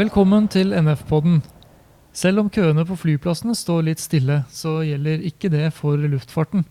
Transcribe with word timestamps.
Velkommen 0.00 0.46
til 0.48 0.70
NF-podden. 0.72 1.42
Selv 2.16 2.40
om 2.40 2.46
køene 2.48 2.86
på 2.88 2.94
flyplassene 2.96 3.52
står 3.58 3.82
litt 3.84 4.00
stille, 4.00 4.38
så 4.48 4.78
gjelder 4.86 5.26
ikke 5.28 5.50
det 5.52 5.66
for 5.76 6.00
luftfarten. 6.00 6.62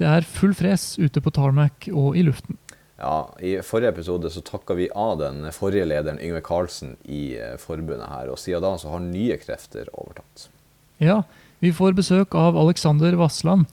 Det 0.00 0.08
er 0.08 0.26
full 0.26 0.56
fres 0.58 0.96
ute 0.98 1.22
på 1.22 1.30
tarmac 1.30 1.86
og 1.92 2.18
i 2.18 2.24
luften. 2.26 2.58
Ja, 2.98 3.28
I 3.38 3.60
forrige 3.62 3.92
episode 3.92 4.32
så 4.34 4.42
takka 4.42 4.74
vi 4.80 4.88
av 4.98 5.14
den 5.20 5.46
forrige 5.54 5.86
lederen 5.92 6.18
Yngve 6.18 6.42
Karlsen 6.42 6.96
i 7.06 7.36
eh, 7.38 7.54
forbundet 7.60 8.08
her, 8.10 8.32
og 8.34 8.42
siden 8.42 8.66
da 8.66 8.74
så 8.80 8.90
har 8.96 9.06
nye 9.06 9.38
krefter 9.38 9.86
overtatt. 9.92 10.48
Ja, 10.98 11.20
vi 11.62 11.70
får 11.70 11.94
besøk 12.00 12.34
av 12.34 12.58
Alexander 12.58 13.14
Vassland. 13.20 13.68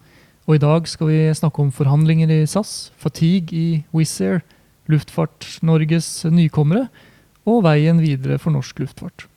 Og 0.46 0.60
i 0.60 0.66
dag 0.68 0.86
skal 0.92 1.10
vi 1.10 1.22
snakke 1.34 1.66
om 1.66 1.74
forhandlinger 1.74 2.30
i 2.30 2.44
SAS, 2.46 2.92
fatigue 3.00 3.58
i 3.58 3.70
Wizz 3.90 4.20
Air, 4.22 4.44
Luftfart-Norges 4.92 6.28
nykommere 6.30 6.92
og 7.50 7.66
veien 7.66 8.00
videre 8.04 8.38
for 8.42 8.54
norsk 8.54 8.84
luftfart. 8.84 9.28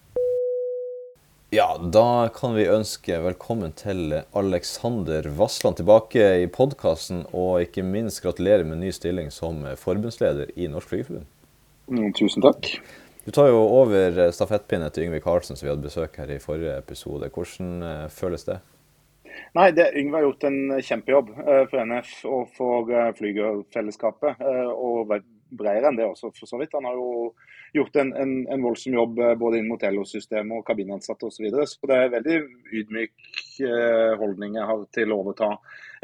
Ja, 1.53 1.75
da 1.77 2.31
kan 2.33 2.55
vi 2.57 2.65
ønske 2.73 3.19
velkommen 3.21 3.75
til 3.77 4.15
Alexander 4.33 5.27
Vassland 5.37 5.77
tilbake 5.81 6.25
i 6.41 6.49
podkasten, 6.49 7.27
og 7.37 7.67
ikke 7.67 7.85
minst 7.85 8.23
gratulere 8.25 8.65
med 8.65 8.81
ny 8.81 8.93
stilling 8.97 9.29
som 9.35 9.61
forbundsleder 9.77 10.55
i 10.57 10.71
Norsk 10.73 10.95
Flygerforbund. 10.95 11.29
Mm, 11.93 12.09
tusen 12.17 12.45
takk. 12.45 12.71
Du 13.27 13.31
tar 13.37 13.53
jo 13.53 13.61
over 13.69 14.17
stafettpinnen 14.35 14.91
til 14.91 15.07
Yngve 15.07 15.21
Karlsen, 15.23 15.59
som 15.59 15.67
vi 15.67 15.71
hadde 15.75 15.85
besøk 15.85 16.17
her 16.19 16.33
i 16.33 16.41
forrige 16.43 16.79
episode. 16.81 17.29
Hvordan 17.31 17.85
eh, 17.87 18.07
føles 18.11 18.49
det? 18.49 18.59
Nei, 19.55 19.69
det, 19.77 19.91
Yngve 20.01 20.19
har 20.19 20.27
gjort 20.27 20.49
en 20.49 20.59
kjempejobb 20.81 21.31
eh, 21.37 21.63
for 21.69 21.85
NF 21.85 22.17
og 22.33 22.49
for 22.57 22.91
eh, 22.91 23.13
flygerfellesskapet. 23.21 24.43
Og 24.73 25.13
bredere 25.53 25.93
enn 25.93 26.01
det 26.01 26.09
også, 26.09 26.33
for 26.35 26.51
så 26.51 26.59
vidt. 26.59 26.75
Han 26.75 26.89
har 26.89 26.97
jo 26.99 27.35
gjort 27.73 27.97
en, 27.97 28.13
en, 28.17 28.33
en 28.53 28.63
voldsom 28.63 28.95
jobb 28.97 29.19
eh, 29.19 29.35
både 29.41 29.61
inn 29.61 29.69
mot 29.71 29.83
LO-systemet 29.83 30.59
og 30.59 30.67
kabinansatte 30.69 31.29
osv. 31.29 31.39
Så, 31.39 31.45
videre. 31.47 31.67
så 31.69 31.89
det 31.89 31.97
er 31.97 32.05
en 32.07 32.15
veldig 32.17 32.37
ydmyk 32.81 33.31
eh, 33.65 34.13
holdning 34.21 34.59
jeg 34.59 34.69
har 34.69 34.85
til 34.93 35.15
å 35.15 35.19
overta 35.23 35.49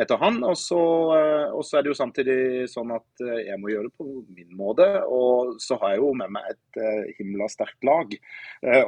etter 0.00 0.20
han. 0.22 0.40
Og 0.48 0.56
så, 0.58 0.80
eh, 1.18 1.52
og 1.52 1.66
så 1.66 1.78
er 1.78 1.84
det 1.84 1.92
jo 1.92 1.98
samtidig 1.98 2.38
sånn 2.72 2.94
at 2.96 3.24
jeg 3.24 3.60
må 3.60 3.72
gjøre 3.72 3.90
det 3.90 4.00
på 4.00 4.08
min 4.36 4.56
måte. 4.56 4.88
Og 5.04 5.58
så 5.62 5.78
har 5.82 5.94
jeg 5.94 6.02
jo 6.02 6.12
med 6.16 6.32
meg 6.38 6.52
et 6.54 7.16
himla 7.18 7.48
sterkt 7.52 7.84
lag. 7.86 8.14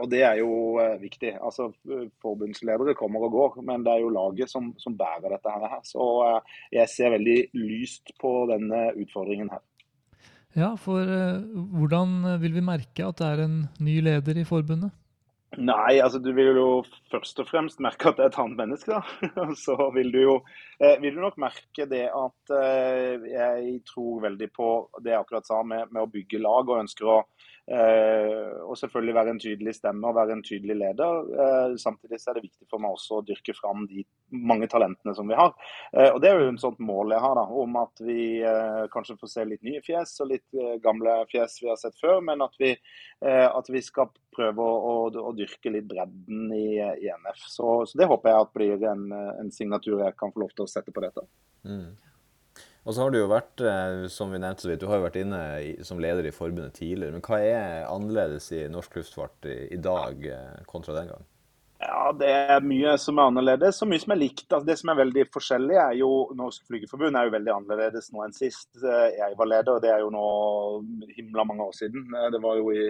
Og 0.01 0.07
det 0.13 0.23
er 0.27 0.41
jo 0.41 0.53
viktig. 1.03 1.35
Altså, 1.37 1.71
Forbundsledere 2.23 2.97
kommer 2.99 3.27
og 3.27 3.35
går, 3.37 3.59
men 3.67 3.85
det 3.87 3.97
er 3.97 4.05
jo 4.05 4.15
laget 4.15 4.53
som, 4.53 4.73
som 4.81 4.97
bærer 4.99 5.35
dette 5.35 5.57
her. 5.57 5.81
Så 5.87 6.07
jeg 6.73 6.93
ser 6.93 7.17
veldig 7.17 7.41
lyst 7.59 8.15
på 8.21 8.35
denne 8.51 8.89
utfordringen 8.95 9.53
her. 9.53 9.65
Ja, 10.59 10.75
for 10.81 11.07
uh, 11.07 11.43
hvordan 11.79 12.25
vil 12.43 12.57
vi 12.57 12.65
merke 12.65 13.07
at 13.07 13.21
det 13.21 13.29
er 13.29 13.45
en 13.45 13.61
ny 13.79 14.01
leder 14.03 14.41
i 14.41 14.47
forbundet? 14.49 14.91
Nei, 15.59 15.99
altså 15.99 16.21
du 16.23 16.29
vil 16.31 16.55
jo 16.55 16.67
først 17.11 17.41
og 17.43 17.49
fremst 17.49 17.81
merke 17.83 18.13
at 18.13 18.19
det 18.21 18.23
er 18.23 18.31
et 18.31 18.39
annet 18.39 18.59
menneske. 18.61 18.95
da. 18.95 19.47
Så 19.65 19.75
vil 19.97 20.13
du 20.15 20.21
jo 20.21 20.35
eh, 20.79 20.95
vil 21.03 21.17
du 21.17 21.25
nok 21.25 21.41
merke 21.43 21.89
det 21.91 22.05
at 22.07 22.53
eh, 22.55 23.27
jeg 23.33 23.81
tror 23.89 24.23
veldig 24.29 24.47
på 24.55 24.69
det 25.03 25.11
jeg 25.11 25.19
akkurat 25.19 25.51
sa 25.51 25.59
med, 25.67 25.91
med 25.91 26.05
å 26.05 26.13
bygge 26.13 26.39
lag, 26.39 26.71
og 26.71 26.85
ønsker 26.85 27.11
å 27.11 27.19
Eh, 27.60 27.60
og 27.71 28.79
selvfølgelig 28.79 29.15
være 29.15 29.33
en 29.35 29.41
tydelig 29.43 29.75
stemme 29.77 30.09
og 30.09 30.17
være 30.17 30.35
en 30.35 30.43
tydelig 30.47 30.77
leder. 30.81 31.29
Eh, 31.45 31.77
samtidig 31.79 32.19
er 32.19 32.37
det 32.37 32.45
viktig 32.47 32.67
for 32.71 32.83
meg 32.83 32.97
også 32.97 33.21
å 33.21 33.25
dyrke 33.27 33.55
fram 33.55 33.85
de 33.91 34.05
mange 34.35 34.67
talentene 34.71 35.15
som 35.15 35.31
vi 35.31 35.39
har. 35.39 35.55
Eh, 35.93 36.09
og 36.11 36.21
Det 36.23 36.31
er 36.31 36.41
jo 36.41 36.51
en 36.51 36.61
sånt 36.63 36.81
mål 36.83 37.15
jeg 37.15 37.25
har, 37.25 37.37
da, 37.39 37.47
om 37.63 37.79
at 37.81 38.03
vi 38.05 38.27
kanskje 38.93 39.19
får 39.21 39.33
se 39.33 39.47
litt 39.47 39.65
nye 39.67 39.83
fjes 39.85 40.17
og 40.25 40.33
litt 40.33 40.61
gamle 40.83 41.15
fjes 41.31 41.61
vi 41.63 41.71
har 41.71 41.79
sett 41.81 41.99
før, 42.01 42.21
men 42.25 42.43
at 42.43 42.55
vi, 42.59 42.73
at 43.23 43.71
vi 43.71 43.83
skal 43.85 44.11
prøve 44.35 44.63
å, 44.65 44.77
å, 44.91 44.95
å, 45.23 45.33
dyrke 45.37 45.73
litt 45.73 45.89
bredden 45.91 46.53
i, 46.55 46.79
i 46.79 47.11
NF. 47.11 47.43
Så, 47.47 47.73
så, 47.87 47.99
det 47.99 48.09
håper 48.11 48.33
jeg 48.33 48.47
at 48.47 48.55
blir 48.57 48.87
en, 48.93 49.09
en 49.13 49.51
signatur 49.55 50.01
jeg 50.05 50.17
kan 50.19 50.33
få 50.35 50.45
lov 50.45 50.55
til 50.55 50.67
å 50.67 50.71
sette 50.71 50.95
på 50.95 51.05
dette. 51.05 51.27
Mm. 51.67 51.91
Og 52.85 52.95
så 52.95 53.05
har 53.05 53.13
du 53.13 53.19
jo 53.21 53.29
vært, 53.29 53.61
eh, 53.61 54.07
som 54.09 54.31
vi 54.33 54.41
nevnte 54.41 54.65
så 54.65 54.71
vidt, 54.71 54.81
du 54.81 54.89
har 54.89 55.01
jo 55.01 55.09
vært 55.09 55.19
inne 55.21 55.41
som 55.85 56.01
leder 56.01 56.25
i 56.25 56.33
forbundet 56.33 56.79
tidligere. 56.79 57.13
Men 57.13 57.25
hva 57.27 57.41
er 57.45 57.91
annerledes 57.91 58.49
i 58.57 58.63
norsk 58.73 58.97
luftfart 58.97 59.49
i, 59.53 59.77
dag 59.77 60.25
eh, 60.25 60.63
kontra 60.71 60.97
den 60.97 61.11
gang? 61.13 61.27
Ja, 61.81 62.13
Det 62.17 62.29
er 62.29 62.65
mye 62.65 62.97
som 63.01 63.21
er 63.21 63.29
annerledes, 63.29 63.83
og 63.85 63.91
mye 63.93 64.01
som 64.01 64.15
er 64.15 64.21
likt. 64.23 64.47
Altså, 64.49 64.67
det 64.69 64.79
som 64.81 64.93
er 64.93 65.01
veldig 65.01 65.27
forskjellig, 65.33 65.77
er 65.81 65.95
jo 66.01 66.11
Norsk 66.37 66.65
Flygerforbund 66.69 67.17
er 67.17 67.29
jo 67.29 67.37
veldig 67.37 67.55
annerledes 67.55 68.11
nå 68.13 68.25
enn 68.25 68.37
sist 68.37 68.71
eh, 68.81 69.07
jeg 69.19 69.37
var 69.37 69.53
leder. 69.53 69.77
og 69.77 69.85
Det 69.85 69.93
er 69.93 70.01
jo 70.01 70.11
nå 70.17 70.27
himla 71.19 71.45
mange 71.49 71.69
år 71.69 71.77
siden. 71.77 72.09
Det 72.33 72.41
var 72.41 72.61
jo 72.61 72.73
i 72.73 72.87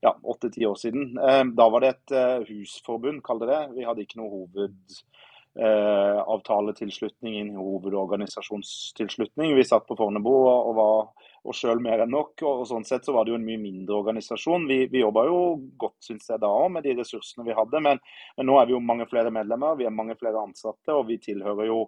ja, 0.00 0.14
åtte-ti 0.16 0.64
år 0.64 0.80
siden. 0.80 1.12
Da 1.58 1.68
var 1.68 1.84
det 1.84 1.94
et 1.96 2.18
husforbund, 2.48 3.20
kall 3.26 3.44
det 3.44 3.52
det. 3.52 3.62
Vi 3.76 3.88
hadde 3.88 4.04
ikke 4.04 4.20
noe 4.22 4.32
hoved 4.32 4.96
eh, 4.96 5.27
avtaletilslutning 5.58 7.34
inn 7.38 7.48
i 7.54 7.58
hovedorganisasjonstilslutning. 7.58 9.54
Vi 9.56 9.64
satt 9.66 9.88
på 9.88 9.96
Fornebu 9.98 10.30
og 10.30 10.74
var 10.76 11.08
og 11.48 11.56
sjøl 11.56 11.80
mer 11.82 12.02
enn 12.04 12.12
nok. 12.12 12.42
og, 12.42 12.64
Sånn 12.68 12.86
sett 12.88 13.06
så 13.06 13.14
var 13.16 13.24
det 13.24 13.34
jo 13.34 13.38
en 13.38 13.46
mye 13.46 13.60
mindre 13.60 13.98
organisasjon. 14.00 14.66
Vi, 14.70 14.80
vi 14.92 15.02
jobba 15.04 15.24
jo 15.28 15.38
godt 15.80 15.96
synes 16.04 16.28
jeg 16.30 16.42
da 16.42 16.50
òg 16.50 16.70
med 16.76 16.86
de 16.86 16.96
ressursene 16.98 17.46
vi 17.48 17.56
hadde, 17.56 17.82
men, 17.84 18.02
men, 18.36 18.48
nå 18.48 18.58
er 18.58 18.68
vi 18.68 18.76
jo 18.76 18.84
mange 18.84 19.08
flere 19.10 19.32
medlemmer, 19.34 19.78
vi 19.78 19.88
er 19.88 19.94
mange 19.94 20.18
flere 20.20 20.42
ansatte, 20.42 20.94
og 20.94 21.06
vi 21.10 21.18
tilhører 21.22 21.70
jo 21.70 21.80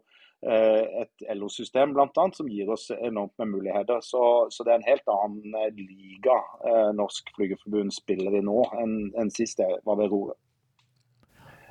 eh, 0.46 1.04
et 1.04 1.26
LO-system 1.36 1.96
bl.a. 1.96 2.26
som 2.36 2.50
gir 2.50 2.70
oss 2.72 2.88
enormt 2.96 3.36
med 3.42 3.54
muligheter. 3.56 4.04
Så, 4.04 4.22
så, 4.54 4.66
det 4.66 4.74
er 4.74 4.80
en 4.80 4.90
helt 4.90 5.16
annen 5.16 5.58
eh, 5.64 5.72
liga 5.80 6.38
eh, 6.66 6.92
Norsk 6.96 7.34
Flygerforbund 7.36 7.94
spiller 7.96 8.38
i 8.38 8.44
nå 8.46 8.62
enn, 8.80 9.02
enn 9.18 9.34
sist 9.34 9.62
jeg 9.62 9.82
var 9.86 10.00
ved 10.00 10.14
roret. 10.14 10.40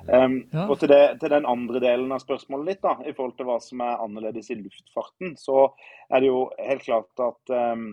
Um, 0.08 0.36
ja. 0.52 0.66
Og 0.66 0.78
til, 0.80 0.88
det, 0.88 1.20
til, 1.20 1.32
den 1.32 1.48
andre 1.48 1.80
delen 1.82 2.12
av 2.14 2.22
spørsmålet 2.22 2.68
litt, 2.70 2.84
da, 2.84 2.96
i 3.04 3.14
forhold 3.16 3.36
til 3.38 3.48
hva 3.50 3.58
som 3.62 3.82
er 3.84 4.04
annerledes 4.04 4.50
i 4.52 4.58
luftfarten, 4.60 5.34
så 5.40 5.66
er 6.08 6.22
det 6.22 6.30
jo 6.30 6.44
helt 6.58 6.86
klart 6.86 7.24
at 7.24 7.52
um, 7.52 7.90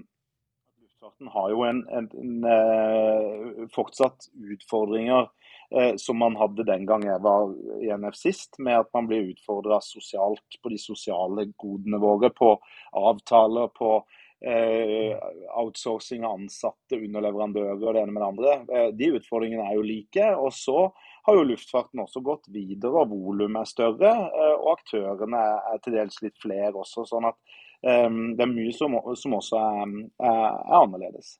luftfarten 0.84 1.31
har 1.34 1.50
jo 1.53 1.66
en, 1.68 1.81
en, 1.91 2.12
en 2.22 2.45
uh, 2.47 3.66
fortsatt 3.75 4.29
utfordringer 4.56 5.28
uh, 5.28 5.94
som 6.00 6.22
man 6.23 6.38
hadde 6.40 6.68
den 6.68 6.88
gang 6.90 7.06
jeg 7.07 7.23
var 7.25 7.51
i 7.84 7.91
NF 7.91 8.19
sist, 8.19 8.56
med 8.63 8.85
at 8.85 8.94
man 8.95 9.09
blir 9.09 9.34
utfordra 9.34 9.81
sosialt 9.84 10.62
på 10.62 10.72
de 10.74 10.79
sosiale 10.81 11.50
godene 11.59 12.00
våre, 12.01 12.31
på 12.35 12.56
avtaler, 12.95 13.74
på 13.75 14.00
Uh, 14.38 15.18
outsourcing 15.57 16.22
av 16.22 16.35
ansatte, 16.35 16.94
underleverandører 16.94 17.79
og 17.81 17.95
det 17.95 18.03
ene 18.03 18.13
med 18.13 18.22
det 18.22 18.28
andre. 18.28 18.51
Uh, 18.69 18.91
de 18.94 19.07
utfordringene 19.18 19.66
er 19.66 19.79
jo 19.79 19.85
like. 19.88 20.28
Og 20.38 20.51
så 20.53 20.84
har 21.27 21.39
jo 21.39 21.47
luftfarten 21.49 22.03
også 22.03 22.23
gått 22.23 22.47
videre, 22.53 23.03
og 23.03 23.11
volumet 23.11 23.65
er 23.65 23.71
større. 23.71 24.13
Eh, 24.27 24.53
og 24.55 24.77
aktørene 24.77 25.41
er 25.73 25.81
til 25.83 25.97
dels 25.99 26.21
litt 26.23 26.38
flere 26.41 26.73
også. 26.73 27.03
sånn 27.09 27.27
at 27.27 27.38
um, 27.83 28.21
det 28.38 28.45
er 28.45 28.53
mye 28.53 28.75
som, 28.75 28.95
som 29.19 29.35
også 29.38 29.59
er, 29.59 29.97
er, 30.23 30.39
er 30.55 30.79
annerledes. 30.79 31.35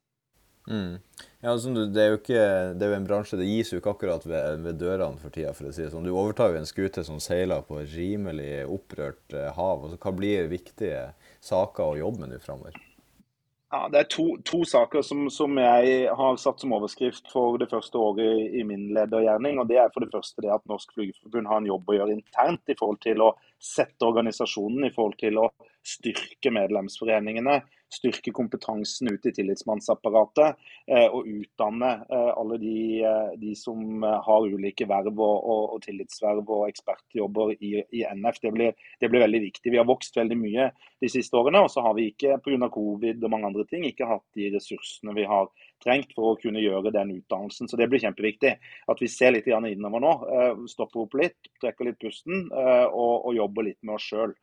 Mm. 0.67 0.97
Ja, 1.39 1.53
altså, 1.53 1.71
det, 1.71 2.01
er 2.01 2.09
jo 2.11 2.17
ikke, 2.19 2.43
det 2.75 2.83
er 2.83 2.91
jo 2.91 2.97
en 2.97 3.07
bransje 3.07 3.39
det 3.39 3.47
gis 3.47 3.71
jo 3.71 3.79
ikke 3.79 3.93
akkurat 3.93 4.25
ved, 4.27 4.65
ved 4.65 4.79
dørene 4.81 5.21
for 5.21 5.31
tida. 5.31 5.53
for 5.55 5.69
å 5.69 5.71
si 5.71 5.85
det 5.85 5.93
sånn. 5.93 6.07
Du 6.07 6.11
overtar 6.11 6.51
jo 6.51 6.59
en 6.59 6.67
skute 6.67 7.05
som 7.07 7.21
seiler 7.23 7.63
på 7.67 7.79
rimelig 7.93 8.65
opprørt 8.65 9.37
eh, 9.37 9.47
hav. 9.55 9.87
Altså, 9.87 9.99
hva 10.03 10.15
blir 10.17 10.51
viktige 10.51 11.05
saker 11.39 11.93
å 11.93 11.99
jobbe 12.01 12.25
med 12.25 12.35
nå 12.35 12.43
framover? 12.43 12.75
Ja, 13.69 13.89
Det 13.91 14.00
er 14.00 14.07
to, 14.07 14.25
to 14.47 14.61
saker 14.63 15.01
som, 15.03 15.25
som, 15.29 15.57
jeg 15.59 16.07
har 16.16 16.38
satt 16.39 16.61
som 16.63 16.72
overskrift 16.78 17.25
for 17.33 17.57
det 17.59 17.67
første 17.67 18.00
året 18.00 18.53
i, 18.55 18.61
min 18.63 18.85
ledergjerning. 18.95 19.59
og 19.59 19.67
Det 19.67 19.79
er 19.81 19.91
for 19.91 20.05
det 20.05 20.13
første 20.13 20.44
det 20.45 20.53
at 20.55 20.63
Norsk 20.72 20.94
Flygerforbund 20.95 21.50
har 21.51 21.59
en 21.59 21.67
jobb 21.67 21.91
å 21.91 21.97
gjøre 21.97 22.16
internt 22.16 22.72
i 22.72 22.78
forhold 22.79 23.01
til 23.03 23.25
å 23.25 23.34
sette 23.59 24.08
organisasjonen 24.08 24.87
i 24.87 24.93
forhold 24.96 25.17
til 25.19 25.41
å 25.41 25.49
styrke 25.84 26.53
medlemsforeningene 26.55 27.59
styrke 27.93 28.31
kompetansen 28.35 29.07
ute 29.13 29.29
i 29.29 29.35
tillitsmannsapparatet 29.35 30.57
eh, 30.91 31.05
og 31.07 31.28
utdanne 31.28 31.91
eh, 32.11 32.31
alle 32.35 32.57
de, 32.59 32.78
eh, 32.99 33.29
de, 33.39 33.53
som 33.55 34.03
har 34.03 34.47
ulike 34.47 34.87
verv 34.89 35.13
og, 35.13 35.37
og, 35.37 35.61
og 35.75 35.84
tillitsverv 35.85 36.43
og 36.43 36.66
ekspertjobber 36.67 37.55
i, 37.55 37.78
i 37.95 38.03
NF. 38.19 38.41
Det 38.43 38.51
blir, 38.55 38.75
det 38.99 39.11
blir, 39.11 39.23
veldig 39.23 39.41
viktig. 39.47 39.72
Vi 39.72 39.79
har 39.79 39.87
vokst 39.87 40.19
veldig 40.19 40.39
mye 40.39 40.69
de 41.01 41.11
siste 41.11 41.37
årene, 41.39 41.63
og 41.63 41.72
så 41.72 41.84
har 41.85 41.95
vi 41.97 42.09
ikke 42.11 42.39
pga. 42.43 42.69
covid 42.73 43.23
og 43.23 43.31
mange 43.31 43.51
andre 43.51 43.66
ting, 43.69 43.85
ikke 43.87 44.09
hatt 44.09 44.25
de 44.35 44.51
ressursene 44.53 45.16
vi 45.16 45.28
har 45.29 45.47
trengt 45.83 46.11
for 46.17 46.33
å 46.33 46.40
kunne 46.41 46.61
gjøre 46.63 46.91
den 46.95 47.16
utdannelsen. 47.19 47.69
Så 47.69 47.78
Det 47.79 47.87
blir 47.90 48.03
kjempeviktig 48.03 48.55
at 48.91 49.01
vi 49.01 49.07
ser 49.11 49.35
litt 49.35 49.47
innover 49.47 50.03
nå. 50.03 50.13
Stopper 50.67 51.05
opp 51.05 51.17
litt, 51.19 51.37
trekker 51.61 51.87
litt 51.87 51.99
pusten 52.01 52.49
og, 52.51 53.28
og 53.29 53.35
jobber 53.37 53.69
litt 53.69 53.79
med 53.85 53.95
oss 53.95 54.09
sjøl. 54.09 54.33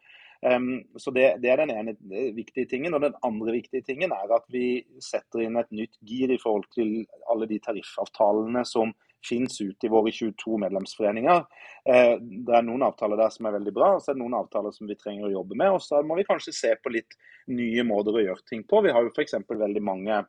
Så 1.01 1.13
det, 1.17 1.39
det, 1.41 1.49
er 1.49 1.63
den 1.63 1.73
ene 1.73 1.95
viktige 2.37 2.69
tingen. 2.69 2.93
Og 2.97 3.01
den 3.01 3.17
andre 3.25 3.55
viktige 3.57 3.85
tingen 3.87 4.13
er 4.13 4.35
at 4.37 4.45
vi 4.53 4.85
setter 5.01 5.47
inn 5.47 5.57
et 5.57 5.71
nytt 5.73 5.97
gir 6.05 6.33
i 6.35 6.41
forhold 6.41 6.69
til 6.75 6.99
alle 7.33 7.49
de 7.49 7.61
tariffavtalene 7.65 8.65
som 8.69 8.93
finnes 9.25 9.57
ute 9.61 9.87
i 9.87 9.91
våre 9.93 10.13
22 10.13 10.59
medlemsforeninger. 10.61 11.47
Uh, 11.89 12.15
det 12.21 12.57
er 12.59 12.67
noen 12.67 12.85
avtaler 12.85 13.21
der 13.21 13.33
som 13.33 13.49
er 13.49 13.57
veldig 13.57 13.73
bra, 13.77 13.95
og 13.97 14.05
så 14.05 14.13
er 14.13 14.19
det 14.19 14.25
noen 14.25 14.37
avtaler 14.37 14.75
som 14.77 14.91
vi 14.91 14.99
trenger 15.01 15.29
å 15.29 15.35
jobbe 15.39 15.57
med. 15.57 15.77
Og 15.77 15.83
så 15.85 16.03
må 16.05 16.19
vi 16.19 16.27
kanskje 16.29 16.57
se 16.57 16.75
på 16.81 16.93
litt 16.93 17.17
nye 17.49 17.85
måter 17.89 18.17
å 18.17 18.25
gjøre 18.25 18.49
ting 18.49 18.65
på. 18.69 18.83
Vi 18.85 18.93
har 18.95 19.05
jo 19.05 19.13
f.eks. 19.15 19.39
veldig 19.49 19.85
mange 19.85 20.21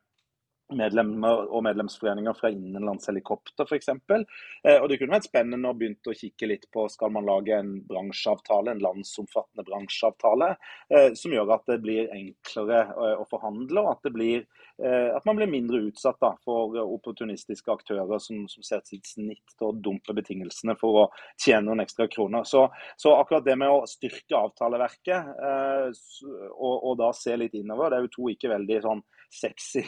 medlemmer 0.73 1.45
og 1.53 1.61
medlemsforeninger 1.65 2.33
fra 2.37 2.49
innenlands 2.49 3.05
helikopter 3.09 3.67
f.eks. 3.69 3.91
Eh, 3.91 4.79
og 4.79 4.87
det 4.89 4.97
kunne 4.97 5.13
vært 5.13 5.27
spennende 5.27 5.69
å 5.69 5.77
begynne 5.77 6.09
å 6.09 6.17
kikke 6.17 6.49
litt 6.49 6.65
på 6.73 6.87
skal 6.89 7.13
man 7.13 7.27
lage 7.27 7.53
en 7.57 7.75
bransjeavtale, 7.85 8.73
en 8.73 8.81
landsomfattende 8.81 9.65
bransjeavtale, 9.67 10.51
eh, 10.89 11.11
som 11.17 11.35
gjør 11.35 11.53
at 11.57 11.69
det 11.69 11.79
blir 11.85 12.09
enklere 12.15 12.81
eh, 12.87 13.13
å 13.21 13.27
forhandle, 13.29 13.83
og 13.83 13.91
at, 13.93 14.09
blir, 14.15 14.45
at 14.79 15.25
man 15.27 15.37
blir 15.37 15.49
mindre 15.51 15.83
utsatt 15.89 16.17
da, 16.23 16.33
for 16.45 16.75
opportunistiske 16.81 17.71
aktører 17.71 18.21
som, 18.21 18.45
som 18.51 18.65
ser 18.65 18.81
sitt 18.87 19.05
snitt 19.09 19.55
til 19.55 19.69
å 19.69 19.75
dumpe 19.75 20.15
betingelsene 20.17 20.75
for 20.79 21.01
å 21.03 21.05
tjene 21.41 21.67
noen 21.69 21.83
ekstra 21.85 22.09
kroner. 22.11 22.45
Så, 22.47 22.65
så 22.99 23.13
akkurat 23.19 23.45
det 23.45 23.57
med 23.59 23.71
å 23.71 23.85
styrke 23.89 24.37
avtaleverket 24.39 25.31
og, 25.35 26.75
og, 26.75 26.93
da 26.99 27.11
se 27.15 27.35
litt 27.37 27.55
innover, 27.57 27.91
det 27.91 27.99
er 27.99 28.07
jo 28.07 28.13
to 28.17 28.31
ikke 28.33 28.51
veldig 28.51 28.81
sånn 28.83 29.03
sexy 29.35 29.83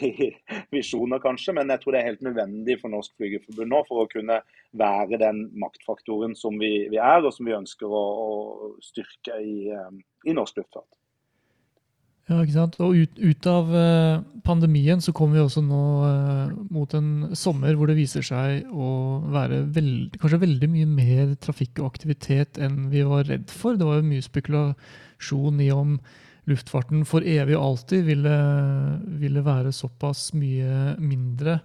visjoner, 0.74 1.20
kanskje, 1.22 1.54
men 1.56 1.72
jeg 1.72 1.82
tror 1.82 1.94
det 1.94 2.02
er 2.02 2.10
helt 2.10 2.24
nødvendig 2.24 2.78
for 2.82 2.92
Norsk 2.92 3.14
Flygerforbund 3.16 3.72
nå 3.72 3.82
for 3.88 4.04
å 4.04 4.10
kunne 4.10 4.40
være 4.76 5.20
den 5.20 5.46
maktfaktoren 5.58 6.36
som 6.36 6.58
vi, 6.60 6.88
vi 6.92 7.00
er, 7.00 7.24
og 7.24 7.32
som 7.34 7.48
vi 7.48 7.56
ønsker 7.56 7.88
å, 7.88 8.04
å 8.28 8.70
styrke 8.84 9.40
i, 9.40 9.58
eh, 9.72 9.92
i, 10.28 10.36
norsk 10.36 10.60
luftfart. 10.60 10.90
Ja, 12.28 12.42
ikke 12.42 12.58
sant? 12.58 12.76
Og 12.84 12.98
ut, 13.00 13.16
ut, 13.16 13.48
av 13.48 13.72
eh, 13.72 14.20
pandemien 14.44 15.00
så 15.00 15.14
kommer 15.16 15.38
vi 15.38 15.44
også 15.46 15.62
nå 15.64 15.82
uh, 16.04 16.52
mot 16.68 16.92
en 16.92 17.30
sommer 17.32 17.72
hvor 17.78 17.88
det 17.88 17.96
viser 17.96 18.26
seg 18.26 18.68
å 18.68 18.90
være 19.32 19.62
veld, 19.72 20.18
kanskje 20.20 20.42
veldig 20.44 20.68
mye 20.74 20.90
mer 20.92 21.32
trafikk 21.40 21.80
og 21.80 21.94
aktivitet 21.94 22.60
enn 22.60 22.90
vi 22.92 23.06
var 23.08 23.24
redd 23.30 23.48
for. 23.48 23.80
Det 23.80 23.88
var 23.88 24.02
jo 24.02 24.10
mye 24.10 24.26
spekulasjon 24.28 25.64
i 25.64 25.70
om 25.72 25.96
luftfarten 26.48 27.04
for 27.08 27.26
evig 27.26 27.56
og 27.58 27.64
alltid 27.64 28.06
ville, 28.08 28.38
ville 29.20 29.44
være 29.44 29.74
såpass 29.74 30.32
mye 30.38 30.96
mindre. 31.00 31.58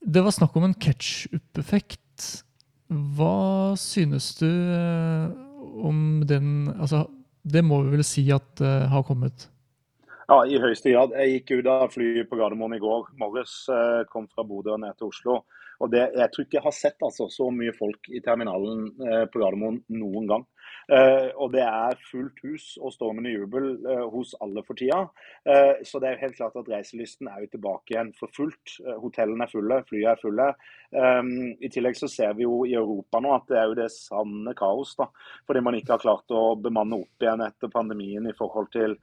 Det 0.00 0.22
var 0.24 0.34
snakk 0.34 0.56
om 0.56 0.68
en 0.68 0.76
ketsjup-effekt. 0.78 2.28
Hva 2.88 3.76
synes 3.76 4.30
du 4.38 4.48
eh, 4.48 5.28
om 5.84 6.22
den 6.24 6.70
altså, 6.78 7.04
Det 7.44 7.60
må 7.64 7.82
vi 7.84 7.98
vel 7.98 8.04
si 8.06 8.24
at 8.32 8.62
uh, 8.64 8.88
har 8.90 9.04
kommet? 9.06 9.46
Ja, 10.28 10.42
i 10.44 10.58
høyeste 10.60 10.92
grad. 10.92 11.14
Jeg 11.16 11.38
gikk 11.38 11.52
ut 11.60 11.68
av 11.72 11.86
flyet 11.92 12.28
på 12.28 12.36
Gardermoen 12.36 12.74
i 12.76 12.80
går 12.82 13.12
morges. 13.20 13.62
Uh, 13.70 14.04
kom 14.10 14.26
fra 14.28 14.44
Bodø 14.44 14.74
og 14.74 14.82
ned 14.82 14.96
til 14.98 15.08
Oslo. 15.12 15.38
Og 15.78 15.92
det, 15.92 16.08
Jeg 16.16 16.32
tror 16.32 16.44
ikke 16.44 16.58
jeg 16.58 16.66
har 16.66 16.76
sett 16.76 17.06
altså, 17.06 17.28
så 17.32 17.48
mye 17.54 17.72
folk 17.76 18.10
i 18.10 18.20
terminalen 18.24 18.88
på 19.30 19.40
Gardermoen 19.40 19.78
noen 19.94 20.26
gang. 20.28 20.44
Uh, 20.88 21.28
og 21.36 21.52
det 21.52 21.60
er 21.60 21.98
fullt 22.08 22.38
hus 22.46 22.78
og 22.80 22.94
stormende 22.94 23.34
jubel 23.34 23.74
uh, 23.84 24.06
hos 24.08 24.32
alle 24.40 24.62
for 24.64 24.78
tida. 24.78 25.02
Uh, 25.44 25.76
så 25.84 26.00
det 26.00 26.08
er 26.08 26.22
helt 26.22 26.38
klart 26.38 26.56
at 26.56 26.70
reiselysten 26.72 27.28
er 27.28 27.42
jo 27.44 27.50
tilbake 27.52 27.92
igjen 27.92 28.14
for 28.16 28.32
fullt. 28.32 28.78
hotellene 29.02 29.44
er 29.44 29.52
fulle, 29.52 29.82
flyene 29.88 30.14
er 30.14 30.22
fulle. 30.22 30.48
Um, 30.88 31.32
I 31.60 31.68
tillegg 31.72 31.98
så 31.98 32.08
ser 32.08 32.32
vi 32.38 32.46
jo 32.46 32.62
i 32.64 32.72
Europa 32.78 33.20
nå 33.20 33.34
at 33.36 33.48
det 33.50 33.58
er 33.60 33.66
jo 33.68 33.76
det 33.76 33.88
sanne 33.92 34.54
kaos. 34.56 34.94
da, 34.96 35.08
Fordi 35.46 35.62
man 35.64 35.76
ikke 35.78 35.96
har 35.96 36.04
klart 36.04 36.34
å 36.34 36.54
bemanne 36.60 37.02
opp 37.02 37.26
igjen 37.26 37.44
etter 37.44 37.72
pandemien 37.72 38.28
i 38.28 38.36
forhold 38.38 38.70
til 38.72 38.96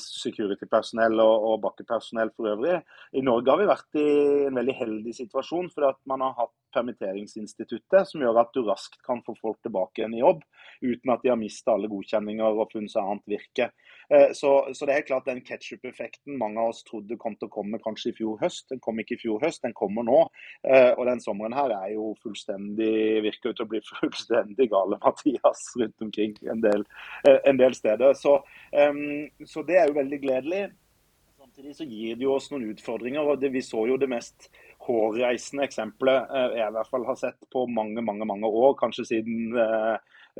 security-personell 0.00 1.20
og, 1.20 1.50
og 1.50 1.60
bakkepersonell 1.66 2.32
for 2.36 2.54
øvrig. 2.54 2.78
I 3.12 3.24
Norge 3.26 3.52
har 3.52 3.60
vi 3.60 3.68
vært 3.68 4.00
i 4.00 4.08
en 4.46 4.56
veldig 4.56 4.76
heldig 4.78 5.14
situasjon, 5.18 5.68
fordi 5.74 5.90
at 5.90 6.00
man 6.08 6.24
har 6.24 6.38
hatt 6.38 6.56
permitteringsinstituttet, 6.74 8.08
som 8.08 8.22
gjør 8.22 8.40
at 8.42 8.52
du 8.54 8.62
raskt 8.66 9.00
kan 9.06 9.22
få 9.26 9.34
folk 9.40 9.60
tilbake 9.64 10.00
igjen 10.02 10.16
i 10.16 10.22
jobb 10.22 10.44
uten 10.80 11.12
at 11.12 11.24
de 11.24 11.32
har 11.32 11.38
mista 11.40 11.74
alle 11.74 11.90
godkjenninger 11.90 12.60
og 12.60 12.70
funnet 12.72 12.92
seg 12.92 13.04
annet 13.04 13.34
virke. 13.34 13.70
Eh, 14.10 14.30
så, 14.36 14.52
så, 14.74 14.86
det 14.86 14.94
er 14.94 15.00
helt 15.00 15.10
klart 15.10 15.28
den 15.28 15.42
ketsjup-effekten 15.46 16.38
mange 16.40 16.62
av 16.62 16.72
oss 16.72 16.84
trodde 16.86 17.18
kom 17.20 17.36
til 17.38 17.50
å 17.50 17.54
komme 17.54 17.80
kanskje 17.82 18.12
i 18.12 18.16
fjor 18.16 18.38
høst. 18.40 18.68
Den 18.72 18.82
kom 18.82 18.98
ikke 19.02 19.18
i 19.18 19.20
fjor 19.20 19.42
høst, 19.44 19.62
den 19.66 19.76
kommer 19.76 20.06
nå. 20.06 20.22
Eh, 20.64 20.92
og 20.94 21.04
den 21.10 21.22
sommeren 21.22 21.56
her 21.56 21.74
er 21.76 21.94
jo 21.94 22.12
fullstendig, 22.22 22.92
virker 23.26 23.54
til 23.54 23.66
å 23.66 23.70
bli 23.70 23.82
fullstendig 23.90 24.70
gale, 24.72 25.00
Mathias, 25.02 25.66
rundt 25.80 26.06
omkring 26.06 26.36
en 26.50 26.62
del, 26.64 26.86
eh, 27.26 27.40
en 27.50 27.60
del 27.60 27.76
steder. 27.76 28.14
Så, 28.18 28.38
så 29.46 29.66
det 29.66 29.80
er 29.80 29.90
jo 29.90 29.98
veldig 29.98 30.20
gledelig. 30.22 30.64
Samtidig 31.40 31.76
så 31.76 31.86
gir 31.88 32.18
det 32.18 32.26
jo 32.26 32.34
oss 32.36 32.50
noen 32.52 32.68
utfordringer. 32.70 33.26
og 33.26 33.40
det, 33.42 33.52
Vi 33.52 33.62
så 33.64 33.86
jo 33.88 33.98
det 34.00 34.10
mest 34.10 34.50
hårreisende 34.86 35.66
eksempelet 35.66 36.30
jeg 36.56 36.66
i 36.66 36.74
hvert 36.76 36.90
fall 36.92 37.04
har 37.08 37.18
sett 37.20 37.48
på 37.52 37.66
mange 37.68 38.00
mange, 38.04 38.24
mange 38.28 38.48
år, 38.48 38.74
kanskje 38.80 39.06
siden 39.08 39.50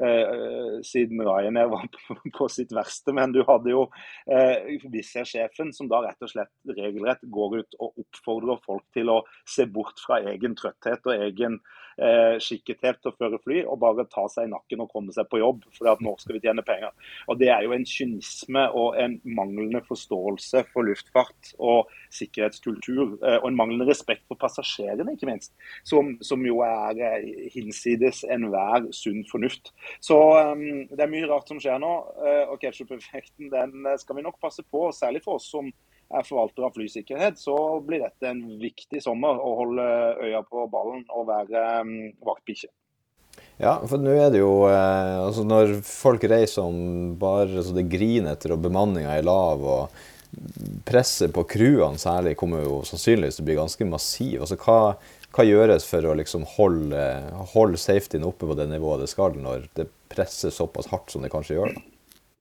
eh, 0.06 0.80
siden 0.86 1.22
Ryanair 1.26 1.70
var 1.72 1.86
på, 1.94 2.16
på, 2.38 2.48
sitt 2.52 2.72
verste. 2.76 3.14
Men 3.16 3.34
du 3.34 3.42
hadde 3.48 3.72
jo 3.72 3.86
eh, 4.30 4.78
Wizz-sjefen 4.90 5.74
som 5.76 5.90
da 5.90 6.02
rett 6.06 6.24
og 6.24 6.32
slett 6.32 6.52
regelrett 6.76 7.22
går 7.32 7.60
ut 7.60 7.78
og 7.80 8.02
oppfordrer 8.04 8.62
folk 8.66 8.86
til 8.96 9.12
å 9.12 9.20
se 9.48 9.66
bort 9.70 10.00
fra 10.02 10.20
egen 10.32 10.56
trøtthet 10.58 11.06
og 11.06 11.28
egen 11.28 11.60
eh, 12.00 12.36
skikkethet 12.42 13.00
til 13.00 13.12
å 13.12 13.16
føre 13.18 13.40
fly, 13.44 13.62
og 13.66 13.80
bare 13.82 14.06
ta 14.10 14.26
seg 14.30 14.48
i 14.48 14.52
nakken 14.52 14.84
og 14.84 14.90
komme 14.92 15.14
seg 15.14 15.28
på 15.30 15.40
jobb, 15.42 15.64
for 15.76 15.90
at 15.92 16.02
nå 16.04 16.14
skal 16.20 16.36
vi 16.36 16.42
tjene 16.44 16.64
penger. 16.66 16.92
Og 17.28 17.40
Det 17.40 17.50
er 17.52 17.64
jo 17.64 17.74
en 17.76 17.86
kynisme 17.88 18.66
og 18.76 18.98
en 19.00 19.16
manglende 19.24 19.82
forståelse 19.86 20.64
for 20.72 20.88
luftfart 20.88 21.54
og 21.58 21.90
sikkerhetskultur, 22.16 23.18
eh, 23.20 23.38
og 23.40 23.50
en 23.50 23.58
manglende 23.58 23.88
respekt 23.88 24.26
for 24.28 24.40
passasjerene, 24.40 25.16
ikke 25.16 25.30
minst, 25.30 25.54
som, 25.88 26.16
som 26.24 26.44
jo 26.46 26.60
er 26.66 27.00
eh, 27.00 27.48
hinsides 27.54 28.24
enhver 28.28 28.90
sunn 28.96 29.24
fornuft. 29.30 29.72
Så 30.00 30.16
um, 30.16 30.64
det 30.90 31.04
er 31.04 31.12
mye 31.12 31.28
rart 31.30 31.50
som 31.50 31.60
skjer 31.62 31.80
nå. 31.82 31.92
Uh, 32.20 32.52
og 32.52 32.60
ketsjup-effekten 32.62 33.50
den 33.52 33.86
eh, 33.86 33.98
skal 34.00 34.18
vi 34.18 34.26
nok 34.26 34.38
passe 34.42 34.64
på, 34.64 34.88
særlig 34.96 35.24
for 35.24 35.40
oss 35.40 35.48
som 35.52 35.70
er 36.10 36.26
forvalter 36.26 36.66
av 36.66 36.74
flysikkerhet. 36.74 37.38
Så 37.40 37.56
blir 37.86 38.04
dette 38.04 38.30
en 38.30 38.42
viktig 38.60 39.02
sommer 39.02 39.38
å 39.38 39.56
holde 39.62 39.88
øya 40.26 40.42
på 40.46 40.66
ballen 40.72 41.04
og 41.14 41.28
være 41.30 41.64
um, 41.82 41.96
vaktbikkje. 42.26 42.70
Ja, 43.60 43.76
for 43.86 44.00
nå 44.00 44.12
er 44.16 44.30
det 44.32 44.40
jo 44.40 44.64
eh, 44.66 45.16
altså 45.20 45.44
Når 45.46 45.74
folk 45.86 46.24
reiser 46.28 46.64
om 46.64 47.12
bare 47.20 47.62
så 47.62 47.74
det 47.76 47.90
griner 47.92 48.34
etter 48.34 48.56
og 48.56 48.64
bemanninga 48.64 49.12
er 49.14 49.26
lav 49.26 49.62
og 49.62 50.00
presset 50.86 51.32
på 51.34 51.44
crewene 51.50 51.98
særlig 51.98 52.36
kommer 52.38 52.62
jo 52.62 52.80
sannsynligvis 52.86 53.38
til 53.38 53.44
å 53.44 53.48
bli 53.48 53.56
ganske 53.58 53.88
massiv. 53.88 54.36
Altså 54.44 54.58
hva 54.62 54.80
hva 55.30 55.46
gjøres 55.46 55.86
for 55.86 56.06
å 56.06 56.16
liksom 56.18 56.44
holde, 56.56 57.04
holde 57.54 57.78
safetyen 57.78 58.26
oppe 58.26 58.48
på 58.48 58.56
det 58.58 58.66
nivået 58.70 59.04
det 59.04 59.10
skal, 59.12 59.36
når 59.38 59.68
det 59.78 59.86
presser 60.10 60.50
såpass 60.54 60.90
hardt 60.90 61.12
som 61.12 61.22
det 61.22 61.30
kanskje 61.32 61.58
gjør? 61.58 61.74
da? 61.76 61.84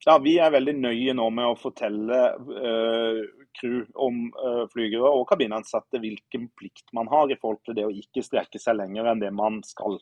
Ja, 0.07 0.15
Vi 0.23 0.37
er 0.39 0.53
veldig 0.53 0.77
nøye 0.79 1.13
nå 1.13 1.27
med 1.35 1.51
å 1.51 1.57
fortelle 1.59 2.19
uh, 2.39 3.19
crew 3.59 3.81
om 3.99 4.29
uh, 4.39 4.63
flygere 4.71 5.11
og 5.11 5.25
kabinansatte 5.29 5.99
hvilken 5.99 6.47
plikt 6.57 6.87
man 6.95 7.09
har 7.11 7.29
i 7.29 7.37
forhold 7.37 7.59
til 7.67 7.75
det 7.77 7.85
å 7.85 7.91
ikke 7.93 8.23
strekke 8.23 8.61
seg 8.61 8.79
lenger 8.79 9.11
enn 9.11 9.21
det 9.21 9.33
man 9.35 9.59
skal. 9.67 9.99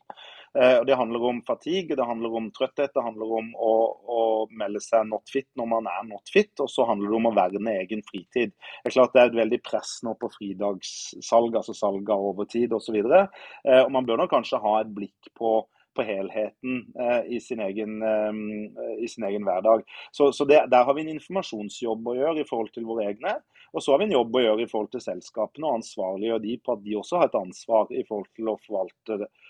Uh, 0.55 0.83
det 0.87 0.97
handler 0.97 1.25
om 1.29 1.41
fatigue, 1.47 1.95
det 1.95 2.05
handler 2.07 2.35
om 2.39 2.49
trøtthet, 2.55 2.93
det 2.95 3.03
handler 3.03 3.33
om 3.39 3.49
å, 3.55 3.73
å, 4.17 4.19
melde 4.57 4.81
seg 4.83 5.07
not 5.09 5.27
fit 5.31 5.47
når 5.59 5.69
man 5.73 5.89
er 5.91 6.05
not 6.07 6.31
fit, 6.33 6.53
og 6.63 6.69
så 6.71 6.85
handler 6.89 7.11
det 7.11 7.19
om 7.19 7.29
å 7.29 7.35
verne 7.35 7.77
egen 7.83 8.03
fritid. 8.07 8.53
Det 8.53 8.91
er 8.91 8.95
klart 8.95 9.15
det 9.15 9.23
er 9.23 9.31
et 9.31 9.41
veldig 9.41 9.61
press 9.65 9.97
nå 10.07 10.15
på 10.21 10.31
fridagssalg, 10.37 11.57
altså 11.59 11.75
salg 11.77 12.09
av 12.13 12.29
overtid 12.31 12.75
osv. 12.77 12.99
Uh, 13.01 13.81
og 13.83 13.91
man 13.95 14.07
bør 14.07 14.23
nok 14.23 14.33
kanskje 14.37 14.61
ha 14.63 14.79
et 14.81 14.93
blikk 14.93 15.33
på 15.37 15.59
på 15.97 16.05
helheten 16.05 16.85
eh, 16.99 17.21
i, 17.35 17.39
sin 17.41 17.61
egen, 17.65 18.01
eh, 18.05 19.03
i, 19.03 19.07
sin 19.09 19.25
egen, 19.27 19.45
hverdag. 19.47 19.83
Så, 20.11 20.31
så 20.33 20.45
det, 20.45 20.65
Der 20.71 20.85
har 20.85 20.93
vi 20.93 21.05
en 21.05 21.15
informasjonsjobb 21.15 22.07
å 22.11 22.17
gjøre 22.19 22.43
i 22.43 22.47
forhold 22.49 22.73
til 22.75 22.85
våre 22.87 23.09
egne. 23.11 23.37
Og 23.73 23.83
så 23.83 23.93
har 23.93 24.01
vi 24.01 24.07
en 24.07 24.15
jobb 24.15 24.37
å 24.37 24.43
gjøre 24.43 24.63
i 24.63 24.69
forhold 24.69 24.93
til 24.93 25.03
selskapene 25.03 25.67
og 25.67 25.81
ansvarliggjøre 25.81 26.43
de 26.45 26.55
på 26.63 26.77
at 26.77 26.83
de 26.85 26.95
også 26.97 27.19
har 27.19 27.31
et 27.31 27.39
ansvar 27.41 27.91
i 27.91 28.05
forhold 28.07 28.29
til 28.37 28.51
å 28.53 28.57
forvalte 28.63 29.19
eh, 29.25 29.46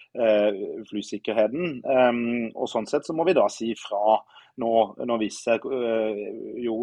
flysikkerheten. 0.90 1.80
Um, 1.84 2.22
og 2.56 2.70
Sånn 2.72 2.88
sett 2.90 3.06
så 3.06 3.14
må 3.14 3.26
vi 3.28 3.36
da 3.38 3.48
si 3.52 3.74
fra 3.78 4.18
nå, 4.62 4.72
når 5.06 5.20
Wizz 5.22 5.42
uh, 5.52 6.22
jo 6.64 6.78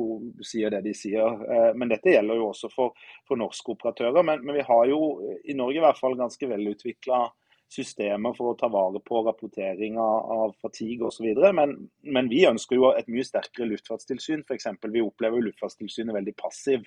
sier 0.45 0.75
det 0.75 0.85
de 0.87 0.95
sier. 0.97 1.40
Uh, 1.43 1.71
men 1.78 1.90
dette 1.90 2.12
gjelder 2.14 2.38
jo 2.38 2.50
også 2.52 2.71
for, 2.73 2.95
for 3.28 3.40
norske 3.40 3.75
operatører. 3.75 4.23
Men, 4.23 4.45
men, 4.45 4.54
vi 4.59 4.66
har 4.69 4.85
jo 4.90 5.00
i 5.43 5.57
Norge 5.59 5.81
i 5.81 5.85
hvert 5.85 6.00
fall 6.00 6.19
ganske 6.19 6.50
velutvikla 6.50 7.25
systemer 7.73 8.35
for 8.37 8.52
å 8.52 8.56
ta 8.59 8.68
vare 8.73 9.00
på 9.04 9.23
rapportering 9.26 9.97
av 10.00 10.54
fatigue 10.62 11.09
osv. 11.09 11.26
Men, 11.56 11.75
men 12.02 12.28
vi 12.30 12.44
ønsker 12.49 12.78
jo 12.78 12.90
et 12.92 13.09
mye 13.11 13.25
sterkere 13.26 13.68
luftfartstilsyn. 13.73 14.44
For 14.49 14.56
eksempel, 14.56 14.92
vi 14.94 15.02
opplever 15.04 15.40
jo 15.40 15.49
Luftfartstilsynet 15.49 16.14
veldig 16.16 16.37
passiv 16.40 16.85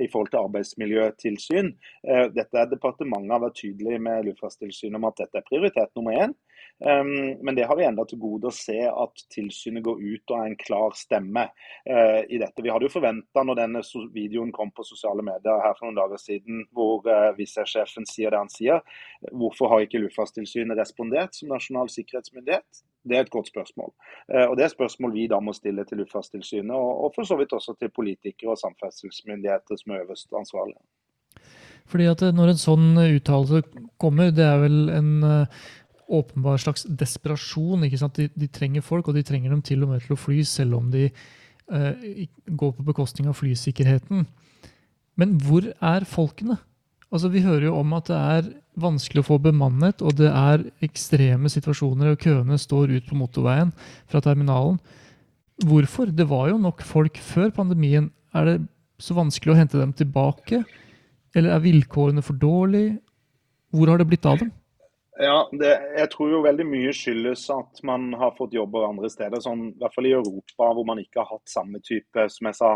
i 0.00 0.08
forhold 0.08 0.32
til 0.32 0.42
arbeidsmiljøtilsyn. 0.44 1.72
Eh, 2.06 2.24
dette 2.36 2.62
er 2.62 2.70
Departementet 2.70 3.34
har 3.34 3.44
vært 3.44 3.60
tydelig 3.60 4.00
med 4.06 4.30
Luftfartstilsynet 4.30 5.00
om 5.00 5.08
at 5.10 5.20
dette 5.20 5.42
er 5.42 5.48
prioritet 5.48 5.92
nummer 5.98 6.16
én. 6.26 6.36
Um, 6.80 7.44
men 7.44 7.54
det 7.54 7.66
har 7.68 7.76
vi 7.76 7.84
enda 7.84 8.06
til 8.08 8.20
gode 8.22 8.48
å 8.48 8.54
se 8.56 8.78
at 8.88 9.22
tilsynet 9.34 9.84
går 9.84 9.98
ut 10.00 10.32
og 10.32 10.36
er 10.38 10.46
en 10.48 10.56
klar 10.56 10.94
stemme 10.96 11.42
uh, 11.50 12.20
i 12.24 12.38
dette. 12.40 12.64
Vi 12.64 12.72
hadde 12.72 12.88
jo 12.88 12.94
forventa 12.94 13.44
når 13.44 13.58
denne 13.58 13.82
videoen 14.14 14.52
kom 14.56 14.72
på 14.72 14.86
sosiale 14.88 15.24
medier 15.26 15.60
her 15.60 15.76
for 15.76 15.88
noen 15.90 15.98
dager 15.98 16.22
siden, 16.22 16.62
hvor 16.72 17.04
Wizz-sjefen 17.36 18.08
sier 18.08 18.32
det 18.32 18.40
han 18.40 18.52
sier, 18.52 18.80
hvorfor 19.28 19.68
har 19.74 19.84
ikke 19.84 20.00
Luftfartstilsynet 20.00 20.80
respondert 20.80 21.36
som 21.36 21.52
nasjonal 21.52 21.92
sikkerhetsmyndighet? 21.92 22.84
Det 23.04 23.16
er 23.16 23.26
et 23.26 23.32
godt 23.32 23.52
spørsmål. 23.52 23.92
Uh, 24.32 24.46
og 24.46 24.56
Det 24.56 24.64
er 24.64 24.72
spørsmål 24.72 25.12
vi 25.18 25.26
da 25.28 25.40
må 25.44 25.52
stille 25.56 25.84
til 25.84 26.00
Luftfartstilsynet, 26.00 26.72
og, 26.72 27.12
for 27.12 27.28
så 27.28 27.36
vidt 27.36 27.52
også 27.52 27.76
til 27.76 27.92
politikere 27.92 28.56
og 28.56 28.62
samferdselsmyndigheter 28.64 29.84
som 29.84 29.92
er 29.92 30.06
øverst 30.06 30.32
ansvarlige. 30.32 30.80
Fordi 31.90 32.06
at 32.06 32.22
eh, 32.22 32.34
når 32.36 32.52
en 32.52 32.60
sånn 32.60 32.88
uttalelse 33.02 33.62
kommer, 33.98 34.30
det 34.34 34.44
er 34.46 34.60
vel 34.62 34.76
en 34.94 35.10
åpenbar 36.10 36.60
slags 36.60 36.84
desperasjon. 36.84 37.86
De, 37.86 38.28
de, 38.28 38.48
trenger 38.50 38.84
folk, 38.84 39.08
og 39.08 39.16
de 39.16 39.24
trenger 39.26 39.54
dem 39.54 39.62
til 39.64 39.84
og 39.84 39.92
med 39.92 40.04
til 40.04 40.16
å 40.16 40.20
fly, 40.20 40.40
selv 40.46 40.78
om 40.80 40.90
de 40.92 41.06
uh, 41.10 41.92
går 42.46 42.74
på 42.76 42.86
bekostning 42.90 43.30
av 43.30 43.38
flysikkerheten. 43.38 44.26
Men 45.20 45.36
hvor 45.42 45.70
er 45.70 46.08
folkene? 46.08 46.58
Altså, 47.10 47.28
Vi 47.28 47.42
hører 47.42 47.68
jo 47.68 47.78
om 47.80 47.94
at 47.98 48.10
det 48.10 48.18
er 48.18 48.50
vanskelig 48.80 49.24
å 49.24 49.28
få 49.32 49.38
bemannet, 49.42 50.02
og 50.02 50.14
det 50.18 50.30
er 50.30 50.68
ekstreme 50.84 51.50
situasjoner, 51.50 52.12
og 52.12 52.22
køene 52.22 52.58
står 52.58 52.94
ut 52.96 53.08
på 53.08 53.18
motorveien 53.18 53.72
fra 54.10 54.22
terminalen. 54.24 54.78
Hvorfor? 55.60 56.08
Det 56.14 56.28
var 56.30 56.48
jo 56.52 56.60
nok 56.60 56.82
folk 56.86 57.18
før 57.20 57.50
pandemien. 57.52 58.08
Er 58.32 58.46
det 58.46 58.56
så 59.02 59.16
vanskelig 59.18 59.52
å 59.52 59.58
hente 59.58 59.80
dem 59.80 59.92
tilbake? 59.96 60.62
Eller 61.36 61.54
er 61.54 61.64
vilkårene 61.66 62.24
for 62.24 62.38
dårlige? 62.38 62.96
Hvor 63.74 63.90
har 63.90 64.00
det 64.00 64.08
blitt 64.08 64.26
av 64.26 64.40
dem? 64.40 64.50
Ja, 65.20 65.48
det, 65.52 65.70
Jeg 65.98 66.08
tror 66.14 66.30
jo 66.32 66.44
veldig 66.46 66.64
mye 66.64 66.92
skyldes 66.96 67.42
at 67.52 67.82
man 67.84 68.14
har 68.16 68.32
fått 68.38 68.56
jobber 68.56 68.88
andre 68.88 69.10
steder. 69.12 69.42
Sånn, 69.44 69.66
I 69.74 69.82
hvert 69.82 69.96
fall 69.96 70.08
i 70.08 70.16
Europa, 70.16 70.70
hvor 70.72 70.86
man 70.88 71.02
ikke 71.02 71.20
har 71.20 71.28
hatt 71.34 71.52
samme 71.52 71.82
type 71.84 72.24
som 72.32 72.48
jeg 72.48 72.56
sa, 72.56 72.72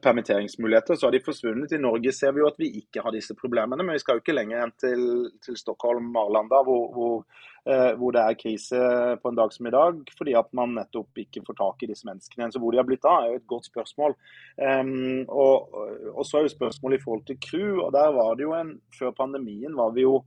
permitteringsmuligheter. 0.00 0.96
Så 0.96 1.06
har 1.06 1.12
de 1.12 1.20
forsvunnet. 1.20 1.72
I 1.72 1.80
Norge 1.82 2.12
ser 2.16 2.32
vi 2.32 2.40
jo 2.40 2.48
at 2.48 2.56
vi 2.60 2.70
ikke 2.80 3.02
har 3.04 3.12
disse 3.12 3.36
problemene. 3.36 3.84
Men 3.84 3.98
vi 3.98 4.00
skal 4.00 4.16
jo 4.16 4.22
ikke 4.24 4.36
lenger 4.36 4.62
enn 4.62 4.72
til, 4.80 5.02
til 5.44 5.58
Stockholm, 5.60 6.08
Arlanda, 6.16 6.62
hvor, 6.64 6.86
hvor, 6.94 7.42
eh, 7.68 7.90
hvor, 8.00 8.14
det 8.16 8.22
er 8.22 8.38
krise 8.40 8.80
på 9.20 9.32
en 9.32 9.40
dag 9.42 9.52
som 9.52 9.68
i 9.68 9.74
dag. 9.74 10.00
Fordi 10.16 10.36
at 10.40 10.48
man 10.56 10.72
nettopp 10.78 11.20
ikke 11.24 11.44
får 11.44 11.58
tak 11.60 11.84
i 11.84 11.90
disse 11.92 12.08
menneskene. 12.08 12.48
Så 12.54 12.62
hvor 12.62 12.72
de 12.72 12.80
har 12.80 12.88
blitt 12.88 13.04
av, 13.04 13.26
er 13.26 13.34
jo 13.34 13.42
et 13.42 13.50
godt 13.52 13.68
spørsmål. 13.68 14.16
Um, 14.56 15.26
og, 15.28 15.76
og, 16.14 16.24
så 16.24 16.40
er 16.40 16.48
jo 16.48 16.56
spørsmålet 16.56 17.02
i 17.02 17.04
forhold 17.04 17.26
til 17.28 17.40
crew. 17.44 17.84
og 17.84 17.92
der 17.92 18.16
var 18.16 18.32
det 18.40 18.48
jo 18.48 18.56
en, 18.56 18.78
Før 18.96 19.12
pandemien 19.20 19.76
var 19.76 19.92
vi 19.92 20.08
jo 20.08 20.22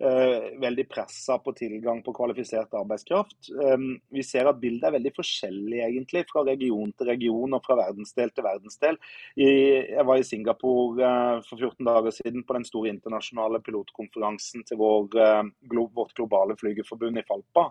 veldig 0.00 0.86
pressa 0.88 1.36
på 1.38 1.52
tilgang 1.52 2.00
på 2.02 2.14
kvalifisert 2.16 2.72
arbeidskraft. 2.78 3.50
Ehm, 3.64 3.98
vi 4.08 4.22
ser 4.24 4.48
at 4.48 4.60
bildet 4.60 4.86
er 4.88 4.94
veldig 4.96 5.12
forskjellig 5.16 5.82
egentlig, 5.84 6.24
fra 6.30 6.44
region 6.46 6.92
til 6.96 7.10
region 7.10 7.56
og 7.56 7.64
fra 7.66 7.76
verdensdel 7.82 8.32
til 8.32 8.46
verdensdel. 8.46 8.98
jeg 9.36 10.06
var 10.06 10.16
i 10.16 10.24
Singapore 10.24 11.04
eh, 11.04 11.42
for 11.48 11.56
14 11.56 11.84
dager 11.84 12.10
siden 12.16 12.44
på 12.44 12.56
den 12.56 12.64
store 12.64 12.88
internasjonale 12.94 13.60
pilotkonferansen 13.60 14.64
til 14.64 14.80
vår, 14.80 15.08
eh, 15.20 15.42
vårt 15.70 16.14
globale 16.14 16.56
flygerforbund 16.56 17.18
i 17.18 17.26
Falpa. 17.28 17.70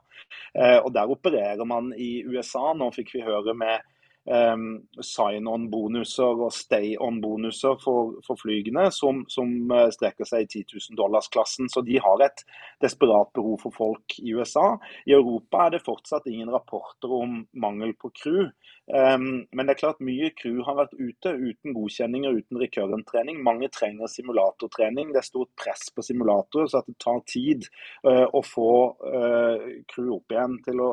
og 0.84 0.94
Der 0.94 1.10
opererer 1.10 1.66
man 1.66 1.94
i 1.94 2.24
USA. 2.26 2.74
Nå 2.74 2.92
fikk 2.94 3.14
vi 3.14 3.22
høre 3.26 3.54
med 3.54 3.82
um, 4.28 4.66
sign-on-bonuser 5.04 6.44
og 6.46 6.54
stay-on-bonuser 6.54 7.78
for, 7.84 8.18
for, 8.26 8.40
flygene 8.40 8.90
som, 8.96 9.24
som 9.32 9.52
uh, 9.72 9.88
strekker 9.94 10.28
seg 10.28 10.46
i 10.46 10.50
10 10.62 10.66
000 10.92 11.00
dollars-klassen. 11.00 11.70
Så 11.72 11.84
de 11.88 12.00
har 12.04 12.26
et 12.26 12.44
desperat 12.84 13.32
behov 13.36 13.60
for 13.64 13.76
folk 13.76 14.18
i 14.20 14.36
USA. 14.36 14.74
I 15.10 15.16
Europa 15.18 15.66
er 15.66 15.78
det 15.78 15.86
fortsatt 15.86 16.28
ingen 16.30 16.52
rapporter 16.54 17.14
om 17.22 17.44
mangel 17.54 17.96
på 18.00 18.12
crew. 18.22 18.50
Um, 18.90 19.46
men 19.54 19.68
det 19.68 19.76
er 19.76 19.82
klart 19.84 20.00
mye 20.02 20.32
crew 20.34 20.64
har 20.66 20.78
vært 20.80 20.96
ute 20.98 21.34
uten 21.38 21.76
godkjenning 21.76 22.26
og 22.30 22.40
uten 22.42 22.60
recurrent-trening. 22.62 23.38
Mange 23.46 23.70
trenger 23.74 24.10
simulatortrening. 24.10 25.14
Det 25.14 25.22
er 25.22 25.28
stort 25.28 25.52
press 25.60 25.92
på 25.94 26.06
simulatorer, 26.06 26.72
så 26.72 26.82
det 26.88 26.98
tar 27.02 27.22
tid 27.30 27.68
uh, 28.08 28.26
å 28.26 28.42
få 28.46 28.72
uh, 29.06 29.68
crew 29.94 30.16
opp 30.18 30.34
igjen 30.34 30.58
til 30.66 30.82
å 30.82 30.92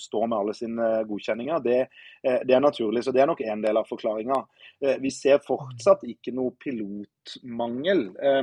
stå 0.00 0.26
med 0.26 0.38
alle 0.38 0.56
sine 0.58 0.90
godkjenninger. 1.08 1.64
Det, 1.64 1.80
uh, 2.26 2.40
det 2.44 2.58
er 2.58 2.64
naturlig. 2.64 3.06
Så 3.06 3.16
det 3.16 3.24
er 3.24 3.32
nok 3.32 3.44
en 3.46 3.64
del 3.64 3.80
av 3.80 3.88
forklaringa. 3.88 4.42
Eh, 4.80 4.98
vi 5.02 5.10
ser 5.10 5.40
fortsatt 5.42 6.04
ikke 6.06 6.34
noe 6.36 6.54
pilotmangel. 7.28 8.10
Eh, 8.22 8.42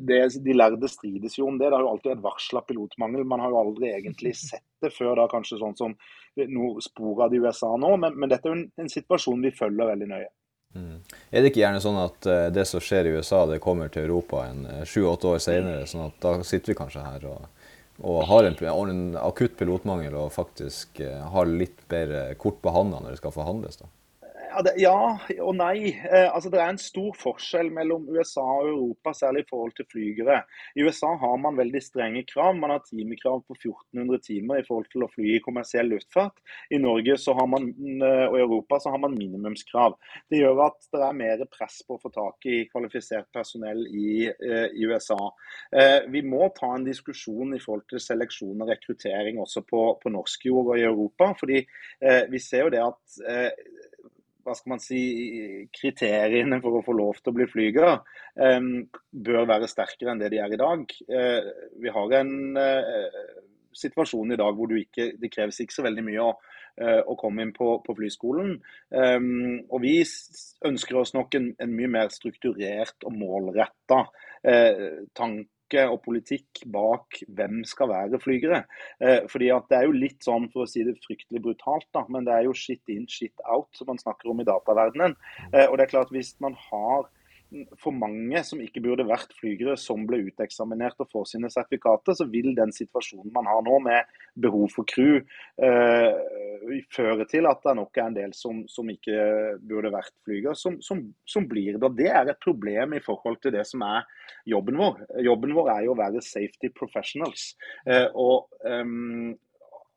det, 0.00 0.28
de 0.44 0.54
lærde 0.54 0.88
strides 0.88 1.38
jo 1.38 1.48
om 1.48 1.58
det. 1.58 1.70
Det 1.70 1.76
har 1.76 1.82
jo 1.82 1.90
alltid 1.94 2.10
vært 2.12 2.24
varsla 2.24 2.60
pilotmangel. 2.60 3.24
Man 3.24 3.40
har 3.40 3.50
jo 3.50 3.60
aldri 3.60 3.92
egentlig 3.92 4.36
sett 4.50 4.64
det 4.82 4.92
før 4.92 5.16
da 5.16 5.28
kanskje 5.28 5.58
sånn 5.58 5.76
som 5.76 5.96
noe 6.34 6.82
spor 6.82 7.24
av 7.24 7.30
det 7.30 7.38
i 7.38 7.44
USA 7.44 7.76
nå. 7.76 7.96
Men, 7.96 8.18
men, 8.18 8.30
dette 8.30 8.48
er 8.48 8.54
jo 8.54 8.60
en, 8.62 8.70
en 8.80 8.90
situasjon 8.90 9.44
vi 9.44 9.54
følger 9.54 9.92
veldig 9.92 10.10
nøye. 10.10 10.30
Mm. 10.74 10.96
Er 11.30 11.42
det 11.42 11.52
ikke 11.52 11.62
gjerne 11.62 11.82
sånn 11.82 12.00
at 12.02 12.26
uh, 12.26 12.46
det 12.50 12.64
som 12.66 12.82
skjer 12.82 13.06
i 13.06 13.12
USA, 13.14 13.44
det 13.46 13.60
kommer 13.62 13.92
til 13.94 14.08
Europa 14.08 14.42
en 14.48 14.64
sju-åtte 14.82 15.28
uh, 15.28 15.36
år 15.36 15.42
senere? 15.44 15.84
sånn 15.86 16.08
at 16.08 16.16
da 16.22 16.40
sitter 16.42 16.72
vi 16.72 16.80
kanskje 16.80 17.04
her 17.04 17.28
og 17.30 17.50
og 18.02 18.24
har 18.26 18.42
en, 18.42 18.56
en, 18.58 19.02
akutt 19.20 19.52
pilotmangel 19.54 20.16
og 20.18 20.32
faktisk 20.34 20.98
uh, 20.98 21.28
har 21.30 21.46
litt 21.46 21.84
bedre 21.86 22.24
kort 22.34 22.56
på 22.58 22.72
handa 22.74 22.98
når 22.98 23.14
det 23.14 23.20
skal 23.20 23.34
forhandles? 23.36 23.78
da? 23.78 23.86
Ja, 24.78 24.98
og 25.42 25.54
nei. 25.58 25.90
Eh, 25.90 26.28
altså, 26.28 26.50
det 26.52 26.60
er 26.62 26.70
en 26.70 26.78
stor 26.78 27.14
forskjell 27.18 27.70
mellom 27.74 28.06
USA 28.12 28.42
og 28.42 28.68
Europa, 28.68 29.12
særlig 29.16 29.42
i 29.42 29.48
forhold 29.50 29.72
til 29.74 29.86
flygere. 29.90 30.42
I 30.78 30.84
USA 30.86 31.10
har 31.18 31.36
man 31.42 31.58
veldig 31.58 31.82
strenge 31.82 32.22
krav. 32.28 32.54
Man 32.58 32.70
har 32.70 32.84
timekrav 32.86 33.42
på 33.48 33.56
1400 33.56 34.20
timer 34.22 34.60
i 34.60 34.66
forhold 34.66 34.86
til 34.92 35.06
å 35.06 35.10
fly 35.10 35.32
i 35.36 35.42
kommersiell 35.42 35.90
luftfart. 35.90 36.38
I 36.70 36.78
Norge 36.82 37.16
man, 37.50 37.68
eh, 37.98 38.26
og 38.28 38.38
i 38.38 38.44
Europa 38.44 38.78
så 38.78 38.94
har 38.94 39.02
man 39.02 39.16
minimumskrav. 39.18 39.96
Det 40.30 40.38
gjør 40.38 40.62
at 40.68 40.88
det 40.92 41.02
er 41.02 41.18
mer 41.18 41.44
press 41.50 41.82
på 41.86 41.98
å 41.98 42.02
få 42.02 42.12
tak 42.14 42.46
i 42.46 42.64
kvalifisert 42.70 43.32
personell 43.34 43.86
i, 43.90 44.28
eh, 44.28 44.68
i 44.70 44.86
USA. 44.86 45.18
Vi 46.08 46.22
må 46.22 46.48
ta 46.54 46.74
en 46.74 46.84
diskusjon 46.84 47.54
i 47.54 47.58
forhold 47.58 47.88
til 47.90 48.00
seleksjon 48.00 48.62
og 48.62 48.68
rekruttering 48.68 49.38
også 49.42 49.64
på, 49.66 49.82
på 50.02 50.12
norsk 50.12 50.46
jord 50.46 50.70
og 50.74 50.78
i 50.78 50.86
Europa. 50.86 51.32
fordi 51.38 51.64
vi 52.30 52.38
ser 52.38 52.64
jo 52.64 52.70
det 52.70 52.82
at 52.84 53.54
hva 54.44 54.54
skal 54.56 54.74
man 54.74 54.82
si, 54.82 55.00
kriteriene 55.74 56.60
for 56.62 56.78
å 56.78 56.84
få 56.84 56.94
lov 56.96 57.20
til 57.20 57.32
å 57.32 57.36
bli 57.38 57.46
flyger 57.48 57.88
um, 58.36 58.84
bør 59.10 59.48
være 59.48 59.70
sterkere 59.70 60.12
enn 60.12 60.20
det 60.22 60.30
de 60.34 60.40
er 60.44 60.54
i 60.54 60.60
dag. 60.60 60.84
Uh, 61.08 61.48
vi 61.80 61.92
har 61.94 62.16
en 62.20 62.34
uh, 62.58 63.22
situasjon 63.74 64.34
i 64.34 64.38
dag 64.40 64.58
hvor 64.58 64.74
ikke, 64.78 65.14
det 65.20 65.32
kreves 65.32 65.62
ikke 65.64 65.76
så 65.76 65.86
veldig 65.86 66.04
mye 66.06 66.26
å, 66.26 66.34
uh, 66.82 67.00
å 67.08 67.16
komme 67.20 67.46
inn 67.46 67.54
på, 67.56 67.70
på 67.86 67.96
flyskolen. 67.96 68.58
Um, 68.92 69.64
og 69.70 69.80
vi 69.86 69.96
ønsker 70.68 71.00
oss 71.00 71.14
nok 71.16 71.38
en, 71.40 71.50
en 71.62 71.74
mye 71.74 71.90
mer 71.98 72.12
strukturert 72.14 73.08
og 73.08 73.16
målretta 73.16 74.04
tanke 75.16 75.53
og 75.88 76.02
politikk 76.04 76.64
bak 76.70 77.18
hvem 77.34 77.62
skal 77.66 77.88
være 77.88 78.20
flygere. 78.20 78.64
Eh, 79.00 79.26
fordi 79.30 79.48
at 79.50 79.68
Det 79.68 79.78
er 79.78 79.84
jo 79.84 79.96
litt 79.96 80.22
sånn, 80.22 80.50
for 80.52 80.64
å 80.64 80.68
si 80.68 80.84
det 80.84 81.00
fryktelig 81.02 81.42
brutalt, 81.42 81.88
da, 81.92 82.04
men 82.08 82.24
det 82.24 82.34
er 82.34 82.44
jo 82.44 82.52
shit 82.52 82.82
in, 82.88 83.06
shit 83.06 83.34
out 83.48 83.68
som 83.72 83.86
man 83.86 83.98
snakker 83.98 84.30
om 84.30 84.40
i 84.40 84.44
dataverdenen. 84.44 85.16
Eh, 85.52 85.66
og 85.66 85.78
det 85.78 85.86
er 85.86 85.94
klart 85.96 86.12
Hvis 86.12 86.38
man 86.40 86.54
har 86.70 87.08
for 87.80 87.94
mange 87.94 88.40
som 88.46 88.60
ikke 88.62 88.82
burde 88.84 89.06
vært 89.06 89.34
flygere, 89.38 89.76
som 89.80 90.04
ble 90.08 90.22
uteksaminert 90.28 91.00
og 91.02 91.10
får 91.12 91.28
sine 91.34 91.50
sertifikater, 91.52 92.16
så 92.18 92.26
vil 92.30 92.52
den 92.56 92.72
situasjonen 92.74 93.32
man 93.34 93.48
har 93.50 93.62
nå 93.66 93.78
med 93.84 94.10
behov 94.40 94.68
for 94.74 94.88
crew, 94.90 95.20
eh, 95.62 96.80
føre 96.94 97.26
til 97.30 97.46
at 97.50 97.62
det 97.64 97.76
nok 97.78 97.98
er 97.98 98.08
en 98.08 98.18
del 98.18 98.34
som, 98.36 98.64
som 98.70 98.90
ikke 98.90 99.58
burde 99.62 99.92
vært 99.94 100.14
flygere, 100.26 100.56
som, 100.58 100.80
som, 100.84 101.02
som, 101.28 101.48
blir 101.48 101.78
det. 101.78 101.92
Det 101.98 102.10
er 102.10 102.30
et 102.30 102.42
problem 102.42 102.96
i 102.96 103.02
forhold 103.04 103.40
til 103.42 103.54
det 103.54 103.66
som 103.68 103.84
er 103.86 104.06
jobben 104.50 104.80
vår. 104.80 105.04
Jobben 105.24 105.54
vår 105.56 105.72
er 105.76 105.86
jo 105.86 105.94
å 105.94 106.00
være 106.00 106.24
safety 106.24 106.72
professionals. 106.74 107.52
Eh, 107.86 108.08
og 108.14 108.48
um, 108.64 109.34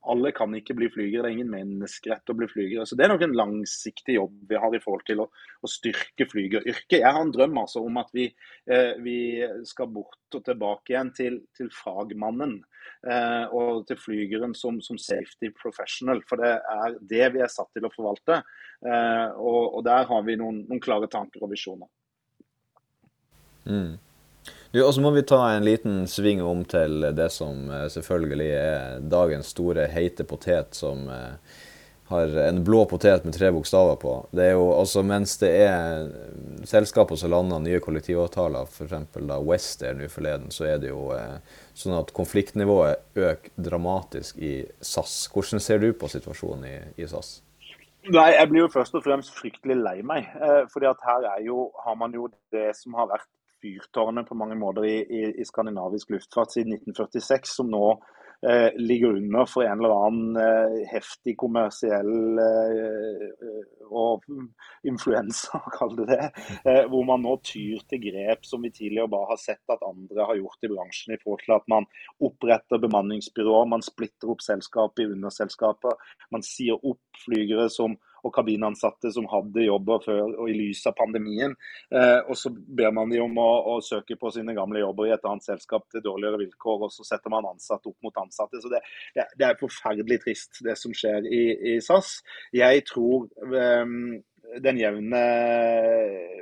alle 0.08 0.32
kan 0.32 0.54
ikke 0.56 0.75
bli 0.77 0.88
flygere. 0.92 1.25
Det 1.25 1.30
er 1.30 1.36
ingen 1.36 1.51
menneskerett 1.51 2.32
å 2.32 2.36
bli 2.38 2.48
flygere. 2.48 2.86
Så 2.88 2.96
Det 2.96 3.06
er 3.06 3.12
nok 3.12 3.25
en 3.25 3.36
langsiktig 3.36 4.16
jobb 4.16 4.36
vi 4.50 4.60
har 4.62 4.75
i 4.75 4.82
forhold 4.84 5.06
til 5.08 5.24
å, 5.24 5.27
å 5.27 5.72
styrke 5.72 6.27
flygeryrket. 6.30 7.00
Jeg 7.01 7.06
har 7.08 7.20
en 7.22 7.34
drøm 7.34 7.58
altså 7.60 7.84
om 7.84 8.00
at 8.00 8.13
vi, 8.16 8.30
eh, 8.72 8.94
vi 9.04 9.20
skal 9.68 9.92
bort 9.92 10.38
og 10.38 10.46
tilbake 10.46 10.94
igjen 10.94 11.12
til, 11.18 11.42
til 11.58 11.72
fagmannen. 11.74 12.62
Eh, 13.04 13.46
og 13.54 13.86
til 13.88 14.00
flygeren 14.00 14.56
som, 14.56 14.80
som, 14.82 14.98
safety 15.01 15.51
professional. 15.56 16.22
For 16.30 16.39
det 16.42 16.56
er 16.56 16.98
det 17.01 17.30
vi 17.36 17.44
er 17.44 17.51
satt 17.51 17.70
til 17.75 17.88
å 17.88 17.94
forvalte. 17.94 18.42
Eh, 18.86 19.27
og, 19.36 19.62
og, 19.77 19.82
der 19.88 20.08
har 20.10 20.25
vi 20.27 20.38
noen, 20.39 20.63
noen 20.70 20.84
klare 20.84 21.10
tanker 21.12 21.44
og 21.44 21.51
visjoner. 21.54 21.89
Mm. 23.68 23.98
Og 24.76 24.94
så 24.94 25.02
må 25.02 25.14
vi 25.16 25.24
ta 25.24 25.40
en 25.54 25.66
liten 25.66 26.02
sving 26.12 26.42
om 26.44 26.66
til 26.68 27.06
det 27.16 27.30
som 27.32 27.70
eh, 27.72 27.88
selvfølgelig 27.92 28.50
er 28.58 29.00
dagens 29.08 29.54
store 29.56 29.88
heite 29.94 30.26
potet, 30.28 30.76
som 30.76 31.08
eh, 31.08 31.56
har 32.08 32.38
en 32.38 32.64
blå 32.64 32.86
potet 32.86 33.26
med 33.26 33.36
tre 33.36 33.52
bokstaver 33.52 33.96
på. 34.00 34.14
Det 34.32 34.46
er 34.46 34.54
jo 34.56 34.68
altså 34.72 35.04
Mens 35.04 35.38
det 35.42 35.50
er 35.66 36.06
selskaper 36.68 37.20
som 37.20 37.34
lander 37.34 37.64
nye 37.64 37.82
kollektivavtaler, 37.84 38.68
f.eks. 38.68 39.18
West 39.48 39.84
Air 39.84 39.98
nå 40.00 40.08
forleden, 40.12 40.52
så 40.52 40.70
er 40.70 40.80
det 40.84 40.94
jo 40.94 41.10
eh, 41.16 41.40
sånn 41.76 41.98
at 41.98 42.14
konfliktnivået 42.16 43.04
øker 43.18 43.52
dramatisk 43.70 44.40
i 44.40 44.62
SAS. 44.80 45.26
Hvordan 45.34 45.64
ser 45.64 45.84
du 45.84 45.92
på 45.92 46.12
situasjonen 46.12 46.68
i, 46.70 46.78
i 47.04 47.10
SAS? 47.12 47.42
Nei, 48.08 48.30
Jeg 48.38 48.48
blir 48.54 48.64
jo 48.64 48.72
først 48.72 48.96
og 48.96 49.04
fremst 49.04 49.34
fryktelig 49.36 49.76
lei 49.82 49.98
meg. 50.00 50.30
Eh, 50.40 50.64
fordi 50.72 50.88
at 50.88 51.04
her 51.04 51.28
jo, 51.44 51.70
har 51.84 52.00
man 52.00 52.16
jo 52.16 52.30
det 52.56 52.70
som 52.80 52.96
har 52.96 53.12
vært 53.12 53.28
fyrtårnet 53.62 54.28
på 54.30 54.38
mange 54.38 54.58
måter 54.60 54.86
i, 54.86 54.98
i, 55.02 55.24
i, 55.42 55.46
skandinavisk 55.46 56.14
luftfart 56.14 56.54
siden 56.54 56.78
1946, 56.78 57.58
som 57.60 57.70
nå 57.72 57.86
eh, 58.46 58.70
ligger 58.78 59.18
under 59.18 59.46
for 59.50 59.66
en 59.66 59.82
eller 59.82 59.96
annen 60.08 60.40
eh, 60.42 60.78
heftig 60.92 61.38
kommersiell 61.42 62.42
eh, 62.44 63.28
og 63.88 64.26
influensa, 64.88 65.62
kall 65.78 65.96
det 66.00 66.10
det. 66.12 66.30
Eh, 66.64 66.84
hvor 66.92 67.06
man 67.08 67.24
nå 67.26 67.38
tyr 67.46 67.84
til 67.90 68.04
grep 68.08 68.46
som 68.48 68.66
vi 68.66 68.74
tidligere 68.74 69.12
bare 69.12 69.32
har 69.34 69.42
sett 69.42 69.74
at 69.74 69.86
andre 69.88 70.28
har 70.32 70.42
gjort 70.42 70.68
i 70.68 70.72
bransjen. 70.74 71.16
i 71.16 71.22
forhold 71.24 71.46
til 71.46 71.58
at 71.58 71.72
Man 71.72 71.88
oppretter 72.24 72.84
bemanningsbyråer, 72.84 73.72
man 73.72 73.86
splitter 73.86 74.34
opp 74.34 74.44
selskapet 74.46 75.06
i 75.06 75.12
underselskaper. 75.16 75.98
Man 76.32 76.46
sier 76.46 76.78
opp 76.78 77.24
flygere 77.26 77.70
som 77.74 77.98
og 78.28 78.34
kabinansatte 78.36 79.12
som 79.16 79.28
hadde 79.32 79.66
jobber 79.66 80.04
før 80.06 80.36
og 80.36 80.52
i 80.52 80.56
lys 80.58 80.84
av 80.90 80.98
pandemien. 81.00 81.56
Eh, 81.92 82.20
og 82.28 82.38
så 82.40 82.52
ber 82.52 82.94
man 82.96 83.12
dem 83.14 83.26
om 83.26 83.42
å, 83.42 83.50
å, 83.74 83.80
søke 83.84 84.18
på 84.20 84.32
sine 84.36 84.56
gamle 84.58 84.84
jobber 84.84 85.10
i 85.10 85.16
et 85.16 85.28
annet 85.28 85.48
selskap 85.48 85.88
til 85.94 86.04
dårligere 86.06 86.42
vilkår, 86.44 86.88
og 86.88 86.94
så 86.94 87.08
setter 87.08 87.34
man 87.34 87.50
ansatte 87.50 87.92
opp 87.92 87.98
mot 88.06 88.24
ansatte. 88.24 88.62
Så 88.64 88.72
det, 88.74 88.84
det, 89.16 89.28
det 89.40 89.50
er 89.50 89.60
forferdelig 89.60 90.22
trist, 90.26 90.64
det 90.66 90.78
som 90.80 90.96
skjer 90.96 91.28
i, 91.28 91.44
i 91.74 91.78
SAS. 91.84 92.18
Jeg 92.56 92.84
tror 92.90 93.30
eh, 93.48 93.96
den 94.64 94.80
jevne 94.80 95.22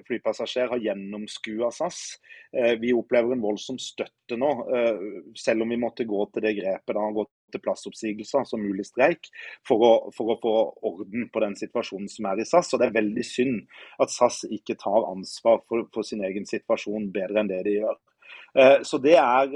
flypassasjer 0.07 0.69
har 0.71 0.83
gjennomskua 0.83 1.71
SAS. 1.73 2.17
Eh, 2.55 2.75
vi 2.79 2.93
opplever 2.93 3.33
en 3.33 3.43
voldsom 3.43 3.79
støtte 3.81 4.37
nå, 4.39 4.51
eh, 4.75 4.99
selv 5.37 5.65
om 5.65 5.73
vi 5.73 5.79
måtte 5.81 6.07
gå 6.07 6.21
til 6.31 6.45
det 6.45 6.55
grepet 6.59 6.95
da, 6.95 7.07
gå 7.15 7.25
til 7.55 7.63
plassoppsigelser 7.65 8.43
altså 8.43 8.59
mulig 8.61 8.85
streik, 8.87 9.31
for 9.67 9.85
å, 9.87 9.93
for 10.15 10.35
å, 10.35 10.39
få 10.41 10.55
orden 10.91 11.29
på 11.33 11.43
den 11.43 11.55
situasjonen 11.59 12.11
som 12.11 12.29
er 12.31 12.43
i 12.43 12.47
SAS. 12.47 12.73
Og 12.73 12.81
Det 12.81 12.89
er 12.89 12.99
veldig 12.99 13.25
synd 13.27 13.63
at 14.03 14.13
SAS 14.13 14.43
ikke 14.51 14.77
tar 14.81 15.07
ansvar 15.09 15.63
for, 15.69 15.87
for 15.95 16.07
sin 16.07 16.23
egen 16.27 16.45
situasjon 16.49 17.09
bedre 17.15 17.41
enn 17.41 17.51
det 17.51 17.63
de 17.67 17.79
gjør. 17.79 17.97
Eh, 18.55 18.77
så 18.87 18.99
det 19.03 19.17
er, 19.19 19.49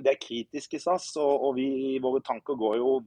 det 0.00 0.12
er 0.12 0.20
kritisk 0.20 0.74
i 0.76 0.82
SAS, 0.82 1.12
og, 1.20 1.54
vi, 1.56 1.96
våre 2.02 2.24
tanker 2.24 2.58
går 2.58 2.80
jo 2.80 2.98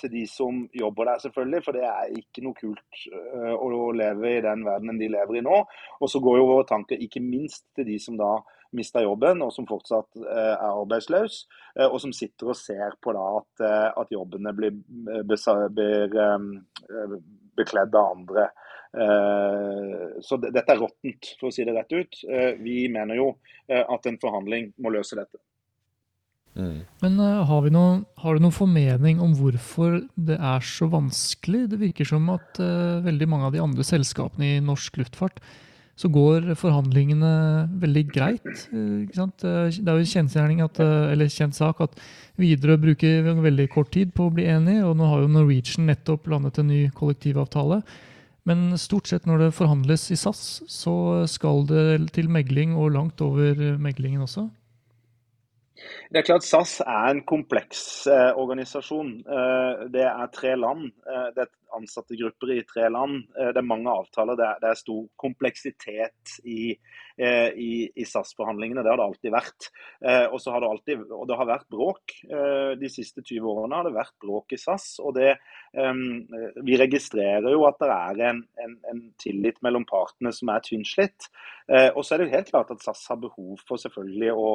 til 0.00 0.12
de 0.12 0.24
som 0.30 0.60
jobber 0.74 1.04
der, 1.04 1.18
selvfølgelig. 1.22 1.62
For 1.64 1.76
det 1.76 1.84
er 1.86 2.14
ikke 2.20 2.44
noe 2.44 2.58
kult 2.58 3.02
uh, 3.12 3.54
å 3.54 3.90
leve 3.96 4.36
i 4.36 4.44
den 4.44 4.64
verdenen 4.66 5.00
de 5.00 5.10
lever 5.12 5.40
i 5.40 5.44
nå. 5.44 5.62
Og 6.00 6.12
så 6.12 6.22
går 6.22 6.38
jo 6.40 6.48
våre 6.52 6.68
tanker 6.68 7.02
ikke 7.02 7.24
minst 7.24 7.66
til 7.76 7.88
de 7.88 7.98
som 8.02 8.18
da 8.20 8.36
mista 8.76 9.02
jobben, 9.02 9.42
og 9.44 9.52
som 9.54 9.66
fortsatt 9.68 10.20
uh, 10.20 10.54
er 10.54 10.68
arbeidsløs, 10.68 11.40
uh, 11.78 11.88
og 11.88 11.98
som 12.02 12.14
sitter 12.16 12.52
og 12.52 12.58
ser 12.58 12.96
på 13.02 13.14
da 13.16 13.26
at, 13.40 13.66
at 14.04 14.14
jobbene 14.14 14.54
blir, 14.56 14.78
blir 15.28 16.18
um, 16.38 16.48
bekledd 17.58 17.94
av 17.98 18.16
andre. 18.16 18.48
Så 20.24 20.38
dette 20.40 20.72
er 20.72 20.78
råttent, 20.80 21.26
for 21.36 21.50
å 21.50 21.52
si 21.52 21.64
det 21.66 21.74
rett 21.76 21.90
ut. 21.92 22.20
Vi 22.64 22.86
mener 22.88 23.18
jo 23.18 23.26
at 23.68 24.06
en 24.08 24.16
forhandling 24.22 24.70
må 24.80 24.94
løse 24.94 25.18
dette. 25.18 25.36
Mm. 26.56 26.78
Men 27.02 27.18
har, 27.20 27.68
noen, 27.74 28.00
har, 28.22 28.38
du 28.38 28.46
noen 28.46 28.56
formening 28.56 29.20
om 29.20 29.34
hvorfor 29.36 29.98
det 30.16 30.38
er 30.40 30.64
så 30.64 30.88
vanskelig? 30.88 31.66
Det 31.74 31.82
virker 31.82 32.08
som 32.08 32.32
at 32.32 32.62
veldig 33.04 33.28
mange 33.28 33.50
av 33.50 33.58
de 33.58 33.60
andre 33.60 33.84
selskapene 33.84 34.54
i 34.54 34.64
norsk 34.64 35.02
luftfart 35.02 35.42
så 35.98 36.10
går 36.14 36.52
forhandlingene 36.58 37.32
veldig 37.82 38.04
greit. 38.14 38.66
Uh, 38.70 39.02
det 39.10 39.82
er 39.82 39.98
jo 39.98 40.10
kjensgjerning 40.12 40.62
at, 40.62 40.78
eller 40.78 41.32
kjent 41.32 41.58
sak 41.58 41.82
at 41.84 41.98
Widerøe 42.38 42.78
bruker 42.78 43.32
veldig 43.42 43.66
kort 43.72 43.90
tid 43.96 44.12
på 44.14 44.28
å 44.28 44.34
bli 44.34 44.46
enig, 44.46 44.78
og 44.86 44.94
nå 44.98 45.08
har 45.10 45.24
jo 45.24 45.32
Norwegian 45.34 45.88
nettopp 45.90 46.28
landet 46.30 46.60
en 46.62 46.70
ny 46.70 46.84
kollektivavtale. 46.94 47.80
Men 48.48 48.78
stort 48.80 49.10
sett 49.10 49.26
når 49.28 49.42
det 49.42 49.56
forhandles 49.58 50.06
i 50.14 50.16
SAS, 50.16 50.62
så 50.70 50.94
skal 51.28 51.66
det 51.68 52.12
til 52.16 52.30
megling 52.32 52.78
og 52.78 52.94
langt 52.94 53.20
over 53.24 53.58
meglingen 53.82 54.24
også. 54.24 54.46
Det 56.08 56.20
er 56.20 56.26
klart 56.26 56.46
SAS 56.46 56.78
er 56.80 57.12
en 57.12 57.20
kompleks 57.28 57.80
eh, 58.10 58.30
organisasjon. 58.40 59.12
Eh, 59.22 59.84
det 59.94 60.06
er 60.08 60.32
tre 60.34 60.54
land. 60.58 60.88
Eh, 61.06 61.28
det 61.36 61.44
er 61.44 61.52
ansattegrupper 61.76 62.52
i 62.54 62.62
tre 62.68 62.88
land. 62.92 63.24
Eh, 63.38 63.50
det 63.54 63.60
er 63.60 63.66
mange 63.66 63.92
avtaler. 63.92 64.38
Det 64.38 64.46
er, 64.46 64.60
det 64.62 64.70
er 64.70 64.80
stor 64.80 65.02
kompleksitet 65.20 66.34
i, 66.48 66.72
eh, 67.18 67.50
i, 67.52 67.70
i 67.92 68.06
SAS-forhandlingene. 68.08 68.84
Det 68.84 68.92
har 68.92 69.00
det 69.00 69.06
alltid 69.08 69.34
vært. 69.34 69.70
Og 69.98 70.38
og, 70.38 70.52
har 70.54 70.62
det 70.62 70.68
alltid, 70.68 71.00
og 71.12 71.24
det 71.28 71.36
har 71.36 71.48
vært 71.48 71.66
bråk. 71.72 72.12
De 72.80 72.88
siste 72.92 73.22
20 73.26 73.48
årene 73.50 73.78
har 73.80 73.86
det 73.88 73.94
vært 73.96 74.14
bråk 74.22 74.54
i 74.54 74.58
SAS. 74.60 74.86
og 75.02 75.16
det, 75.18 75.34
Vi 76.64 76.78
registrerer 76.80 77.50
jo 77.52 77.64
at 77.68 77.80
det 77.82 77.88
er 77.92 78.22
en, 78.30 78.40
en, 78.64 78.76
en 78.88 79.02
tillit 79.20 79.58
mellom 79.66 79.84
partene 79.88 80.32
som 80.32 80.52
er 80.54 80.64
tynnslitt. 80.64 81.28
Og 81.68 82.00
så 82.00 82.14
er 82.14 82.22
det 82.22 82.28
jo 82.28 82.36
helt 82.36 82.52
klart 82.52 82.70
at 82.72 82.84
SAS 82.84 83.02
har 83.10 83.20
behov 83.20 83.60
for 83.68 83.82
selvfølgelig 83.82 84.30
å, 84.32 84.48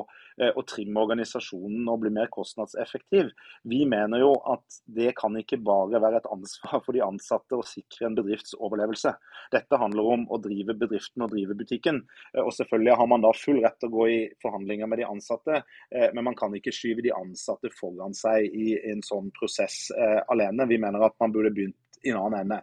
å 0.56 0.65
trimme 0.69 1.04
organisasjonen 1.04 1.91
og 1.91 2.02
bli 2.06 2.13
mer 2.15 2.32
kostnadseffektiv. 2.34 3.30
Vi 3.69 3.84
mener 3.89 4.23
jo 4.23 4.34
at 4.49 4.82
det 4.86 5.13
kan 5.19 5.36
ikke 5.39 5.62
bare 5.63 6.02
være 6.02 6.23
et 6.23 6.32
ansvar 6.32 6.82
for 6.86 6.95
de 6.95 7.03
ansatte 7.06 7.58
og 7.58 7.68
sikre 7.68 8.08
en 8.08 8.18
bedrifts 8.18 8.56
overlevelse. 8.58 9.13
Dette 9.54 9.80
handler 9.80 10.10
om 10.16 10.26
å 10.32 10.39
drive 10.42 10.76
bedriften 10.80 11.26
og 11.26 11.34
drive 11.34 11.58
butikken. 11.60 12.02
Eh, 12.34 12.42
og 12.44 12.54
Selvfølgelig 12.56 12.98
har 13.00 13.10
man 13.12 13.26
da 13.26 13.34
full 13.38 13.62
rett 13.63 13.80
til 13.82 13.92
å 13.92 13.98
gå 13.98 14.10
i 14.12 14.20
forhandlinger 14.44 14.89
med 14.89 15.02
de 15.02 15.08
ansatte, 15.08 15.62
eh, 15.92 16.10
men 16.13 16.30
man 16.30 16.38
kan 16.39 16.54
ikke 16.56 16.74
skyve 16.76 17.06
de 17.06 17.13
ansatte 17.16 17.72
foran 17.78 18.16
seg 18.18 18.50
i 18.50 18.76
en 18.92 19.04
sånn 19.06 19.32
prosess 19.36 19.88
eh, 19.96 20.20
alene. 20.34 20.70
Vi 20.70 20.82
mener 20.82 21.06
at 21.06 21.18
man 21.22 21.34
burde 21.34 21.54
begynt 21.54 21.80
i 22.04 22.12
en 22.12 22.18
annen 22.20 22.42
ende. 22.42 22.58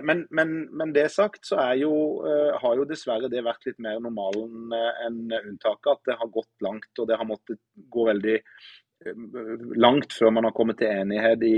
Men, 0.00 0.22
men, 0.32 0.52
men, 0.72 0.94
det 0.96 1.10
sagt, 1.12 1.42
så 1.44 1.60
jo, 1.76 1.90
har 2.56 2.78
jo 2.78 2.86
dessverre 2.88 3.28
det 3.28 3.42
vært 3.44 3.66
litt 3.68 3.82
mer 3.84 3.98
normalen 4.00 4.72
enn 5.04 5.34
unntaket. 5.42 5.90
At 5.92 6.08
det 6.08 6.16
har 6.16 6.30
gått 6.32 6.64
langt 6.64 7.02
og 7.02 7.10
det 7.10 7.18
har 7.20 7.28
måttet 7.28 7.60
gå 7.92 8.06
veldig 8.08 8.38
langt 9.78 10.12
før 10.12 10.32
man 10.34 10.46
har 10.48 10.54
kommet 10.56 10.80
til 10.80 10.90
enighet 10.90 11.42
i, 11.46 11.56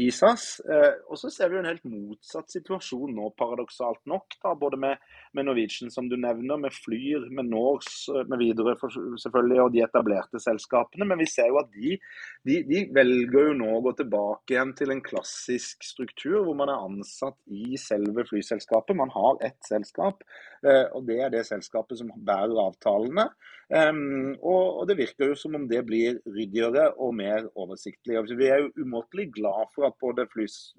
i 0.00 0.08
SAS. 0.14 0.60
Eh, 0.64 0.94
og 1.10 1.18
så 1.20 1.30
ser 1.32 1.50
vi 1.50 1.58
jo 1.58 1.62
en 1.62 1.68
helt 1.68 1.84
motsatt 1.88 2.50
situasjon 2.52 3.12
nå, 3.16 3.28
paradoksalt 3.38 4.00
nok. 4.08 4.38
Da, 4.42 4.54
både 4.58 4.78
med, 4.80 5.02
med, 5.36 5.48
Norwegian, 5.48 5.92
som 5.92 6.08
du 6.08 6.16
nevner, 6.16 6.60
med 6.60 6.74
Flyr, 6.74 7.28
med 7.34 7.50
Norse, 7.50 8.12
eh, 8.14 8.24
med 8.30 8.40
Widerøe 8.40 8.76
selvfølgelig, 9.20 9.60
og 9.64 9.74
de 9.74 9.84
etablerte 9.84 10.40
selskapene. 10.42 11.08
Men 11.08 11.20
vi 11.20 11.28
ser 11.30 11.50
jo 11.52 11.60
at 11.60 11.70
de, 11.76 11.98
de, 12.48 12.62
de, 12.70 12.84
velger 12.96 13.50
jo 13.50 13.58
nå 13.60 13.70
å 13.76 13.84
gå 13.84 13.94
tilbake 14.00 14.56
igjen 14.56 14.74
til 14.78 14.94
en 14.94 15.04
klassisk 15.04 15.84
struktur, 15.86 16.40
hvor 16.46 16.56
man 16.58 16.72
er 16.72 16.88
ansatt 16.88 17.38
i 17.52 17.76
selve 17.80 18.24
flyselskapet. 18.30 18.96
Man 18.98 19.12
har 19.14 19.44
ett 19.46 19.60
selskap, 19.68 20.24
eh, 20.64 20.86
og 20.94 21.04
det 21.10 21.20
er 21.26 21.36
det 21.36 21.44
selskapet 21.48 22.00
som 22.00 22.12
bærer 22.16 22.56
avtalene. 22.64 23.28
Eh, 23.68 23.92
og, 24.40 24.62
og, 24.80 24.84
det 24.88 24.96
virker 25.02 25.32
jo 25.32 25.36
som 25.36 25.58
om 25.58 25.66
det 25.68 25.82
blir 25.84 26.22
ryddigere 26.24 26.77
og 26.96 27.14
mer 27.18 27.46
oversiktlig. 27.58 28.18
Og 28.18 28.30
vi 28.38 28.48
er 28.48 28.62
jo 28.62 28.84
umåtelig 28.84 29.28
glad 29.36 29.70
for 29.74 29.88
at 29.88 29.96
både 30.00 30.26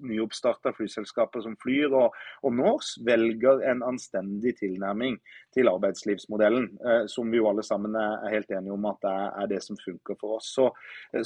nyoppstarta 0.06 0.72
flyselskaper 0.76 1.44
som 1.44 1.56
Flyr 1.60 1.94
og, 1.96 2.16
og 2.42 2.54
Norse 2.56 3.02
velger 3.06 3.64
en 3.70 3.84
anstendig 3.86 4.56
tilnærming 4.60 5.18
til 5.54 5.70
arbeidslivsmodellen, 5.70 6.68
eh, 6.86 7.04
som 7.10 7.30
vi 7.30 7.40
jo 7.40 7.48
alle 7.50 7.64
sammen 7.66 7.96
er, 7.98 8.28
helt 8.30 8.50
enige 8.54 8.74
om 8.74 8.86
at 8.90 9.00
det 9.02 9.14
er, 9.16 9.50
det 9.50 9.62
som 9.64 9.78
funker 9.80 10.18
for 10.20 10.38
oss. 10.38 10.52
Så, 10.54 10.68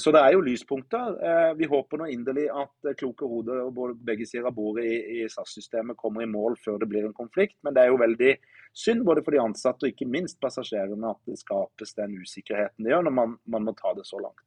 så 0.01 0.13
det 0.15 0.21
er 0.21 0.33
jo 0.33 0.45
lyspunkter. 0.45 1.15
Eh, 1.29 1.51
vi 1.59 1.69
håper 1.69 2.01
nå 2.01 2.09
inderlig 2.13 2.47
at 2.49 2.95
kloke 2.99 3.29
hoder 3.29 3.69
på 3.75 3.91
begge 4.07 4.27
sider 4.27 4.49
av 4.49 4.57
bordet 4.57 4.87
i, 4.89 4.97
i 5.19 5.29
SAS-systemet 5.29 5.99
kommer 5.99 6.25
i 6.25 6.29
mål 6.29 6.57
før 6.63 6.79
det 6.81 6.89
blir 6.89 7.07
en 7.07 7.17
konflikt, 7.17 7.57
men 7.63 7.75
det 7.75 7.85
er 7.85 7.93
jo 7.93 8.01
veldig 8.01 8.33
synd 8.75 9.05
både 9.07 9.23
for 9.23 9.31
de 9.31 9.39
ansatte 9.39 9.85
og 9.85 9.93
ikke 9.93 10.09
minst 10.09 10.39
passasjerene 10.43 11.13
at 11.13 11.21
det 11.29 11.39
skapes 11.39 11.95
den 11.95 12.17
usikkerheten 12.19 12.85
det 12.85 12.91
gjør 12.91 13.07
når 13.07 13.15
man, 13.15 13.37
man 13.47 13.65
må 13.67 13.75
ta 13.77 13.93
det 13.95 14.05
så 14.07 14.19
langt. 14.21 14.43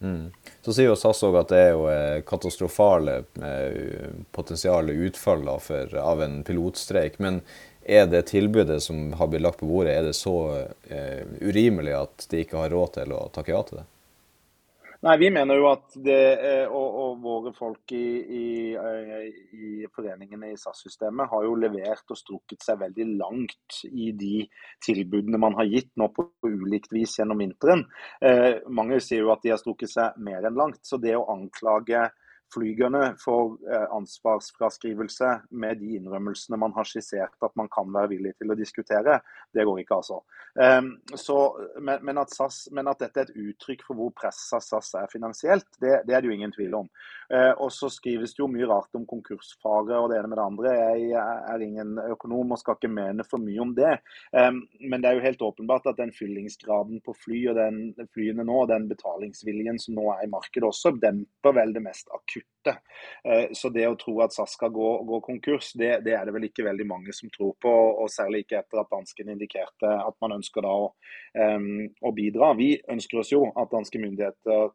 Mm. 0.00 0.30
Så 0.62 0.72
sier 0.72 0.90
jo 0.90 0.98
SAS 0.98 1.24
òg 1.26 1.40
at 1.40 1.50
det 1.52 1.60
er 1.62 1.72
jo 1.74 1.86
eh, 1.90 2.20
katastrofale 2.26 3.16
eh, 3.42 4.12
potensiale 4.34 4.94
utfall 5.08 5.48
for, 5.62 5.94
av 5.98 6.22
en 6.22 6.40
pilotstreik. 6.46 7.18
Men 7.18 7.40
er 7.82 8.06
det 8.06 8.26
tilbudet 8.30 8.82
som 8.84 9.12
har 9.18 9.30
blitt 9.32 9.42
lagt 9.42 9.62
på 9.62 9.68
bordet, 9.70 9.96
er 9.96 10.08
det 10.10 10.16
så 10.18 10.36
eh, 10.90 11.24
urimelig 11.40 11.96
at 11.98 12.28
de 12.30 12.44
ikke 12.44 12.60
har 12.60 12.74
råd 12.74 12.98
til 13.00 13.16
å 13.16 13.22
takke 13.34 13.54
ja 13.54 13.62
til 13.66 13.80
det? 13.80 13.86
Nei, 14.98 15.14
Vi 15.18 15.28
mener 15.30 15.54
jo 15.54 15.68
at 15.70 15.92
det, 16.02 16.22
eh, 16.42 16.72
og, 16.74 16.94
og 16.98 17.20
våre 17.22 17.52
folk 17.54 17.92
i, 17.94 18.06
i, 18.34 18.46
eh, 18.74 19.28
i 19.54 19.86
foreningene 19.94 20.50
i 20.50 20.56
SAS-systemet 20.58 21.30
har 21.30 21.44
jo 21.46 21.52
levert 21.54 22.10
og 22.10 22.18
strukket 22.18 22.66
seg 22.66 22.80
veldig 22.80 23.06
langt 23.20 23.78
i 23.86 24.08
de 24.18 24.40
tilbudene 24.82 25.38
man 25.38 25.54
har 25.60 25.70
gitt 25.70 25.92
nå 26.02 26.08
på 26.16 26.26
ulikt 26.50 26.90
vis 26.96 27.14
gjennom 27.20 27.38
vinteren. 27.44 27.84
Eh, 28.18 28.58
mange 28.74 28.98
sier 28.98 29.22
jo 29.22 29.30
at 29.36 29.46
de 29.46 29.54
har 29.54 29.62
strukket 29.62 29.92
seg 29.92 30.18
mer 30.18 30.50
enn 30.50 30.58
langt. 30.58 30.82
Så 30.82 30.98
det 30.98 31.14
å 31.14 31.28
anklage 31.30 32.08
flygerne 32.54 33.14
får 33.24 33.72
eh, 33.72 33.86
ansvarsfraskrivelse 33.94 35.30
med 35.50 35.80
de 35.82 35.96
innrømmelsene 35.98 36.58
man 36.60 36.74
har 36.76 36.88
skissert 36.88 37.36
at 37.44 37.54
man 37.58 37.68
kan 37.72 37.90
være 37.94 38.12
villig 38.14 38.34
til 38.38 38.52
å 38.52 38.56
diskutere. 38.58 39.18
Det 39.54 39.64
går 39.68 39.82
ikke, 39.82 39.98
altså. 40.00 40.20
Um, 40.58 40.90
så, 41.14 41.36
men, 41.80 42.18
at 42.18 42.32
SAS, 42.34 42.64
men, 42.74 42.88
at 42.90 43.00
dette 43.02 43.20
er 43.20 43.28
et 43.28 43.50
uttrykk 43.52 43.84
for 43.86 43.98
hvor 43.98 44.14
pressa 44.16 44.60
SAS 44.64 44.94
er 44.98 45.10
finansielt, 45.12 45.68
det, 45.78 46.00
det, 46.08 46.16
er 46.16 46.24
det 46.24 46.30
jo 46.30 46.36
ingen 46.38 46.54
tvil 46.54 46.74
om. 46.80 46.88
Uh, 47.32 47.52
og 47.60 47.70
så 47.74 47.90
skrives 47.92 48.34
det 48.34 48.42
jo 48.42 48.50
mye 48.50 48.68
rart 48.68 48.96
om 48.98 49.06
konkursfare 49.08 50.00
og 50.00 50.10
det 50.10 50.18
ene 50.18 50.32
med 50.32 50.40
det 50.40 50.46
andre. 50.46 50.74
Jeg 50.78 51.26
er 51.52 51.64
ingen 51.64 51.94
økonom 52.08 52.56
og 52.56 52.62
skal 52.62 52.78
ikke 52.78 52.92
mene 52.92 53.26
for 53.28 53.42
mye 53.42 53.62
om 53.64 53.74
det. 53.76 53.98
Um, 54.32 54.64
men 54.80 55.04
det 55.04 55.10
er 55.10 55.18
jo 55.18 55.26
helt 55.26 55.44
åpenbart 55.50 55.88
at 55.92 56.00
den 56.00 56.14
fyllingsgraden 56.16 57.02
på 57.04 57.14
fly 57.26 57.44
og 57.52 57.60
den 57.60 58.08
flyene 58.14 58.46
nå, 58.48 58.64
den 58.70 58.88
betalingsviljen 58.90 59.80
som 59.82 59.98
nå 59.98 60.08
er 60.16 60.26
i 60.26 60.32
markedet 60.32 60.68
også, 60.68 60.96
demper 61.02 61.56
vel 61.60 61.76
det 61.76 61.84
mest 61.84 62.10
akutte. 62.14 62.37
Uh, 62.68 63.48
så 63.56 63.70
det 63.72 63.86
å 63.88 63.96
tro 64.00 64.18
at 64.24 64.34
SAS 64.34 64.56
skal 64.58 64.72
gå, 64.74 64.88
gå 65.08 65.20
konkurs, 65.24 65.70
det, 65.78 65.92
det, 66.06 66.16
er 66.18 66.28
det 66.28 66.34
vel 66.36 66.48
ikke 66.50 66.66
veldig 66.66 66.88
mange 66.88 67.14
som 67.16 67.30
tror 67.34 67.54
på. 67.62 67.74
Og 68.02 68.10
særlig 68.12 68.44
ikke 68.44 68.60
etter 68.60 68.82
at 68.82 68.92
danskene 68.92 69.36
indikerte 69.36 69.94
at 70.02 70.18
man 70.24 70.36
ønsker 70.40 70.66
da 70.66 70.74
å, 70.74 70.90
å 71.38 72.12
bidra. 72.16 72.52
Vi 72.58 72.74
ønsker 72.92 73.22
oss 73.22 73.32
jo 73.32 73.46
at 73.54 73.72
danske 73.72 74.02
myndigheter 74.02 74.70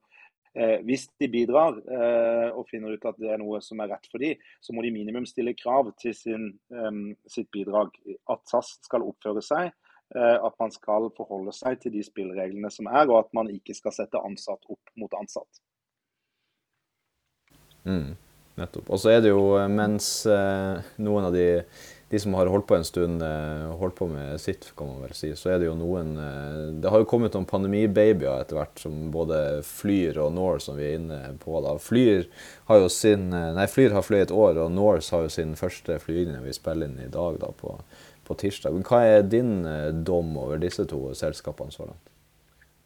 Eh, 0.53 0.83
hvis 0.85 1.07
de 1.17 1.27
bidrar 1.33 1.79
eh, 1.81 2.49
og 2.53 2.67
finner 2.69 2.93
ut 2.93 3.05
at 3.09 3.17
det 3.17 3.31
er 3.33 3.39
noe 3.41 3.57
som 3.65 3.79
er 3.81 3.89
rett 3.89 4.05
for 4.11 4.21
dem, 4.21 4.37
så 4.61 4.75
må 4.75 4.83
de 4.85 4.91
minimum 4.93 5.25
stille 5.25 5.55
krav 5.57 5.89
til 5.97 6.13
sin, 6.13 6.51
eh, 6.69 6.91
sitt 7.25 7.49
bidrag. 7.53 7.95
At 8.29 8.45
SAS 8.51 8.75
skal 8.85 9.05
oppføre 9.07 9.41
seg, 9.41 9.71
eh, 10.13 10.37
at 10.37 10.59
man 10.61 10.73
skal 10.75 11.09
forholde 11.17 11.55
seg 11.57 11.81
til 11.81 11.97
de 11.97 12.05
spillereglene 12.05 12.69
som 12.73 12.89
er, 12.91 13.07
og 13.09 13.23
at 13.23 13.33
man 13.33 13.49
ikke 13.49 13.73
skal 13.77 13.97
sette 13.97 14.21
ansatt 14.21 14.69
opp 14.69 14.93
mot 14.99 15.17
ansatt. 15.17 15.63
Mm, 17.83 18.15
nettopp. 18.59 18.87
Og 18.89 19.01
så 19.01 19.15
er 19.15 19.23
det 19.23 19.33
jo 19.33 19.57
eh, 19.59 19.71
mens 19.71 20.13
eh, 20.29 20.95
noen 21.03 21.29
av 21.29 21.35
de 21.35 21.49
de 22.13 22.19
som 22.21 22.35
har 22.37 22.45
holdt 22.45 22.67
på 22.69 22.75
en 22.77 22.83
stund, 22.85 23.23
eh, 23.25 23.71
holdt 23.79 23.95
på 23.97 24.05
med 24.05 24.37
sitt, 24.37 24.67
kan 24.77 24.85
man 24.85 24.99
vel 25.01 25.15
si, 25.17 25.31
så 25.33 25.49
er 25.49 25.55
det 25.57 25.65
jo 25.65 25.73
noen 25.79 26.11
Det 26.83 26.91
har 26.93 27.01
jo 27.01 27.07
kommet 27.09 27.33
noen 27.33 27.47
pandemibabyer 27.49 28.43
etter 28.43 28.59
hvert, 28.59 28.77
som 28.77 29.07
både 29.09 29.39
Flyr 29.65 30.19
og 30.21 30.35
Norse, 30.35 30.67
som 30.67 30.77
vi 30.77 30.91
er 30.91 30.99
inne 30.99 31.17
på. 31.41 31.57
da. 31.65 31.73
Flyr 31.81 32.27
har 32.69 32.83
jo 32.83 32.93
sin, 32.93 33.31
nei, 33.31 33.65
Flyr 33.65 33.97
har 33.97 34.05
fløyet 34.05 34.29
et 34.29 34.35
år, 34.45 34.61
og 34.61 34.71
Norse 34.77 35.15
har 35.15 35.25
jo 35.25 35.33
sin 35.33 35.57
første 35.57 35.97
flygning 36.05 36.45
vi 36.45 36.53
spiller 36.53 36.85
inn 36.85 37.01
i 37.01 37.09
dag, 37.09 37.41
da, 37.41 37.49
på, 37.49 37.79
på 38.29 38.37
tirsdag. 38.45 38.77
Men 38.77 38.85
hva 38.85 39.01
er 39.09 39.25
din 39.25 39.55
dom 40.05 40.37
over 40.37 40.61
disse 40.61 40.85
to 40.85 41.07
selskapene 41.17 41.73
så 41.73 41.89
langt? 41.89 42.12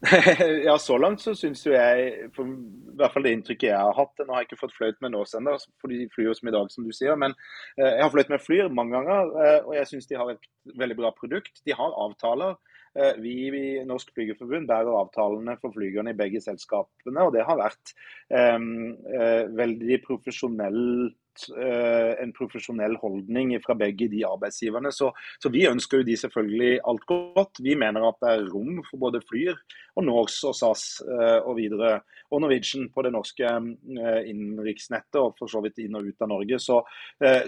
ja, 0.67 0.77
så 0.77 0.97
langt 1.01 1.23
så 1.23 1.33
syns 1.33 1.63
jo 1.65 1.71
jeg, 1.73 2.27
for 2.35 2.45
i 2.45 2.97
hvert 2.99 3.15
fall 3.15 3.25
det 3.25 3.31
inntrykket 3.33 3.71
jeg 3.71 3.81
har 3.81 3.95
hatt 3.97 4.21
Nå 4.21 4.29
har 4.29 4.43
jeg 4.43 4.51
ikke 4.51 4.59
fått 4.59 4.75
fløyet 4.77 4.99
med 5.01 5.15
Norse 5.15 5.39
ennå, 5.39 5.55
for 5.81 5.89
de 5.89 6.05
flyr 6.13 6.29
jo 6.29 6.35
som 6.37 6.51
i 6.51 6.53
dag, 6.53 6.69
som 6.69 6.85
du 6.85 6.93
sier. 6.93 7.17
Men 7.17 7.33
eh, 7.79 7.95
jeg 7.95 8.03
har 8.03 8.13
fløyet 8.13 8.33
med 8.33 8.43
Flyr 8.43 8.69
mange 8.69 8.93
ganger, 8.93 9.33
eh, 9.41 9.59
og 9.65 9.73
jeg 9.79 9.89
syns 9.89 10.09
de 10.09 10.19
har 10.21 10.33
et 10.33 10.49
veldig 10.77 10.99
bra 10.99 11.13
produkt. 11.17 11.63
De 11.65 11.73
har 11.77 11.97
avtaler. 12.05 12.59
Eh, 12.93 13.17
vi 13.23 13.33
i 13.49 13.63
Norsk 13.89 14.13
Flygerforbund 14.13 14.69
bærer 14.69 14.99
avtalene 15.01 15.57
for 15.61 15.73
flygerne 15.73 16.13
i 16.13 16.17
begge 16.17 16.43
selskapene, 16.45 17.25
og 17.25 17.33
det 17.33 17.45
har 17.49 17.57
vært 17.57 17.93
eh, 18.29 19.49
veldig 19.57 20.01
profesjonelt 20.05 21.17
Eh, 21.45 22.11
en 22.23 22.33
profesjonell 22.35 22.95
holdning 23.01 23.53
fra 23.63 23.75
begge 23.77 24.09
de 24.11 24.23
arbeidsgiverne. 24.27 24.91
Så, 24.95 25.11
så, 25.41 25.51
vi 25.53 25.65
ønsker 25.69 26.01
jo 26.01 26.07
de 26.07 26.17
selvfølgelig 26.19 26.79
alt 26.91 27.05
godt. 27.09 27.61
Vi 27.63 27.75
mener 27.79 28.07
at 28.07 28.19
det 28.23 28.33
er 28.33 28.47
rom 28.51 28.81
for 28.87 29.01
både 29.07 29.21
Flyr 29.25 29.57
og 29.97 30.07
Norse 30.07 30.51
og 30.51 30.57
SAS 30.57 30.85
eh, 31.05 31.39
og 31.39 31.57
videre. 31.59 31.99
Og 32.31 32.43
Norwegian 32.43 32.89
på 32.93 33.05
det 33.05 33.13
norske 33.15 33.47
eh, 33.47 34.21
innenriksnettet 34.31 35.21
og 35.21 35.35
for 35.39 35.51
så 35.51 35.63
vidt 35.65 35.81
inn 35.83 35.97
og 35.97 36.09
ut 36.09 36.25
av 36.25 36.33
Norge. 36.33 36.61
Så, 36.61 36.81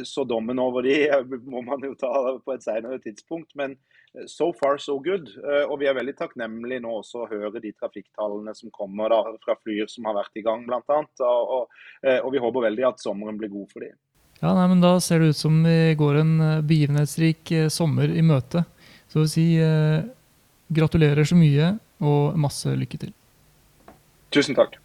så 0.07 0.23
dommen 0.27 0.59
over 0.61 0.85
de 0.85 0.95
må 1.49 1.63
man 1.65 1.83
jo 1.83 1.95
ta 1.99 2.11
på 2.43 2.55
et 2.55 2.65
senere 2.65 3.01
tidspunkt. 3.03 3.55
Men 3.59 3.75
so 4.27 4.49
far 4.57 4.79
so 4.81 4.97
good. 5.03 5.29
Og 5.69 5.75
vi 5.81 5.87
er 5.89 5.97
veldig 5.97 6.15
takknemlige 6.17 6.83
nå 6.83 6.93
også 6.99 7.23
å 7.23 7.29
høre 7.29 7.61
de 7.63 7.71
trafikktallene 7.77 8.55
som 8.57 8.73
kommer 8.73 9.13
da, 9.13 9.23
fra 9.43 9.55
Flyr 9.61 9.89
som 9.91 10.09
har 10.09 10.17
vært 10.17 10.39
i 10.41 10.45
gang, 10.45 10.65
bl.a. 10.67 10.81
Og, 10.89 11.55
og, 11.55 11.81
og 12.03 12.29
vi 12.33 12.41
håper 12.41 12.69
veldig 12.69 12.87
at 12.89 13.03
sommeren 13.03 13.37
blir 13.39 13.53
god 13.53 13.69
for 13.73 13.85
dem. 13.85 13.97
Ja, 14.39 14.53
nei, 14.55 14.67
men 14.71 14.81
Da 14.81 14.99
ser 15.03 15.19
det 15.19 15.33
ut 15.33 15.37
som 15.37 15.63
vi 15.63 15.95
går 15.99 16.21
en 16.21 16.33
eh, 16.41 16.61
begivenhetsrik 16.63 17.51
eh, 17.51 17.67
sommer 17.67 18.07
i 18.07 18.23
møte. 18.23 18.63
Så 19.11 19.23
vil 19.23 19.31
si 19.31 19.47
eh, 19.59 19.99
gratulerer 20.71 21.27
så 21.27 21.35
mye 21.35 21.73
og 21.99 22.39
masse 22.39 22.71
lykke 22.71 23.03
til. 23.03 23.15
Tusen 24.31 24.55
takk. 24.55 24.79